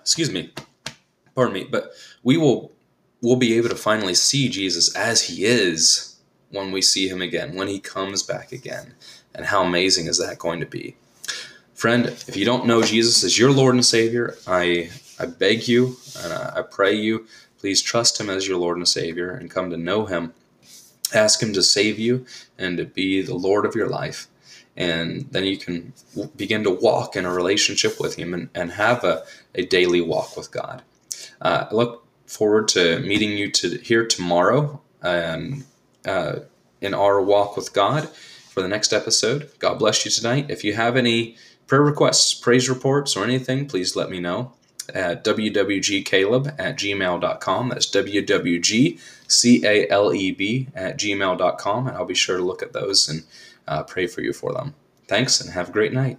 Excuse 0.00 0.32
me, 0.32 0.52
pardon 1.36 1.54
me, 1.54 1.64
but 1.70 1.92
we 2.24 2.36
will 2.36 2.72
we'll 3.22 3.36
be 3.36 3.56
able 3.56 3.68
to 3.68 3.76
finally 3.76 4.14
see 4.14 4.48
Jesus 4.48 4.96
as 4.96 5.22
he 5.22 5.44
is 5.44 6.09
when 6.50 6.72
we 6.72 6.82
see 6.82 7.08
him 7.08 7.22
again, 7.22 7.54
when 7.54 7.68
he 7.68 7.78
comes 7.78 8.22
back 8.22 8.52
again. 8.52 8.94
And 9.34 9.46
how 9.46 9.62
amazing 9.62 10.06
is 10.06 10.18
that 10.18 10.38
going 10.38 10.60
to 10.60 10.66
be? 10.66 10.96
Friend, 11.74 12.06
if 12.06 12.36
you 12.36 12.44
don't 12.44 12.66
know 12.66 12.82
Jesus 12.82 13.24
as 13.24 13.38
your 13.38 13.52
Lord 13.52 13.74
and 13.74 13.84
Savior, 13.84 14.36
I, 14.46 14.90
I 15.18 15.26
beg 15.26 15.66
you 15.66 15.96
and 16.22 16.32
I, 16.32 16.62
pray 16.62 16.94
you, 16.94 17.26
please 17.58 17.80
trust 17.80 18.20
him 18.20 18.28
as 18.28 18.46
your 18.46 18.58
Lord 18.58 18.76
and 18.76 18.86
Savior 18.86 19.30
and 19.30 19.50
come 19.50 19.70
to 19.70 19.76
know 19.76 20.04
him. 20.04 20.34
Ask 21.14 21.42
him 21.42 21.52
to 21.54 21.62
save 21.62 21.98
you 21.98 22.26
and 22.58 22.76
to 22.76 22.84
be 22.84 23.22
the 23.22 23.34
Lord 23.34 23.64
of 23.64 23.74
your 23.74 23.88
life. 23.88 24.26
And 24.76 25.26
then 25.30 25.44
you 25.44 25.56
can 25.56 25.92
begin 26.36 26.64
to 26.64 26.70
walk 26.70 27.16
in 27.16 27.24
a 27.24 27.32
relationship 27.32 27.98
with 27.98 28.16
him 28.16 28.34
and, 28.34 28.50
and 28.54 28.72
have 28.72 29.02
a, 29.02 29.24
a 29.54 29.64
daily 29.64 30.00
walk 30.00 30.36
with 30.36 30.50
God. 30.50 30.82
Uh, 31.40 31.66
I 31.70 31.74
look 31.74 32.06
forward 32.26 32.68
to 32.68 33.00
meeting 33.00 33.36
you 33.36 33.50
to 33.52 33.78
here 33.78 34.06
tomorrow. 34.06 34.80
Um, 35.02 35.64
uh, 36.04 36.40
in 36.80 36.94
our 36.94 37.20
walk 37.20 37.56
with 37.56 37.72
God 37.72 38.08
for 38.08 38.62
the 38.62 38.68
next 38.68 38.92
episode. 38.92 39.50
God 39.58 39.78
bless 39.78 40.04
you 40.04 40.10
tonight. 40.10 40.46
If 40.50 40.64
you 40.64 40.74
have 40.74 40.96
any 40.96 41.36
prayer 41.66 41.82
requests, 41.82 42.34
praise 42.34 42.68
reports, 42.68 43.16
or 43.16 43.24
anything, 43.24 43.66
please 43.66 43.94
let 43.96 44.10
me 44.10 44.20
know. 44.20 44.52
at 44.94 45.24
wwgcaleb 45.24 46.54
at 46.58 46.76
gmail.com. 46.76 47.68
That's 47.68 47.86
wwg-c-a-l-e-b 47.90 48.98
at 50.74 50.98
gmail.com, 50.98 51.86
and 51.86 51.96
I'll 51.96 52.04
be 52.04 52.14
sure 52.14 52.36
to 52.36 52.42
look 52.42 52.62
at 52.62 52.72
those 52.72 53.08
and 53.08 53.22
uh, 53.68 53.82
pray 53.84 54.06
for 54.06 54.20
you 54.20 54.32
for 54.32 54.52
them. 54.52 54.74
Thanks, 55.06 55.40
and 55.40 55.50
have 55.50 55.68
a 55.68 55.72
great 55.72 55.92
night. 55.92 56.18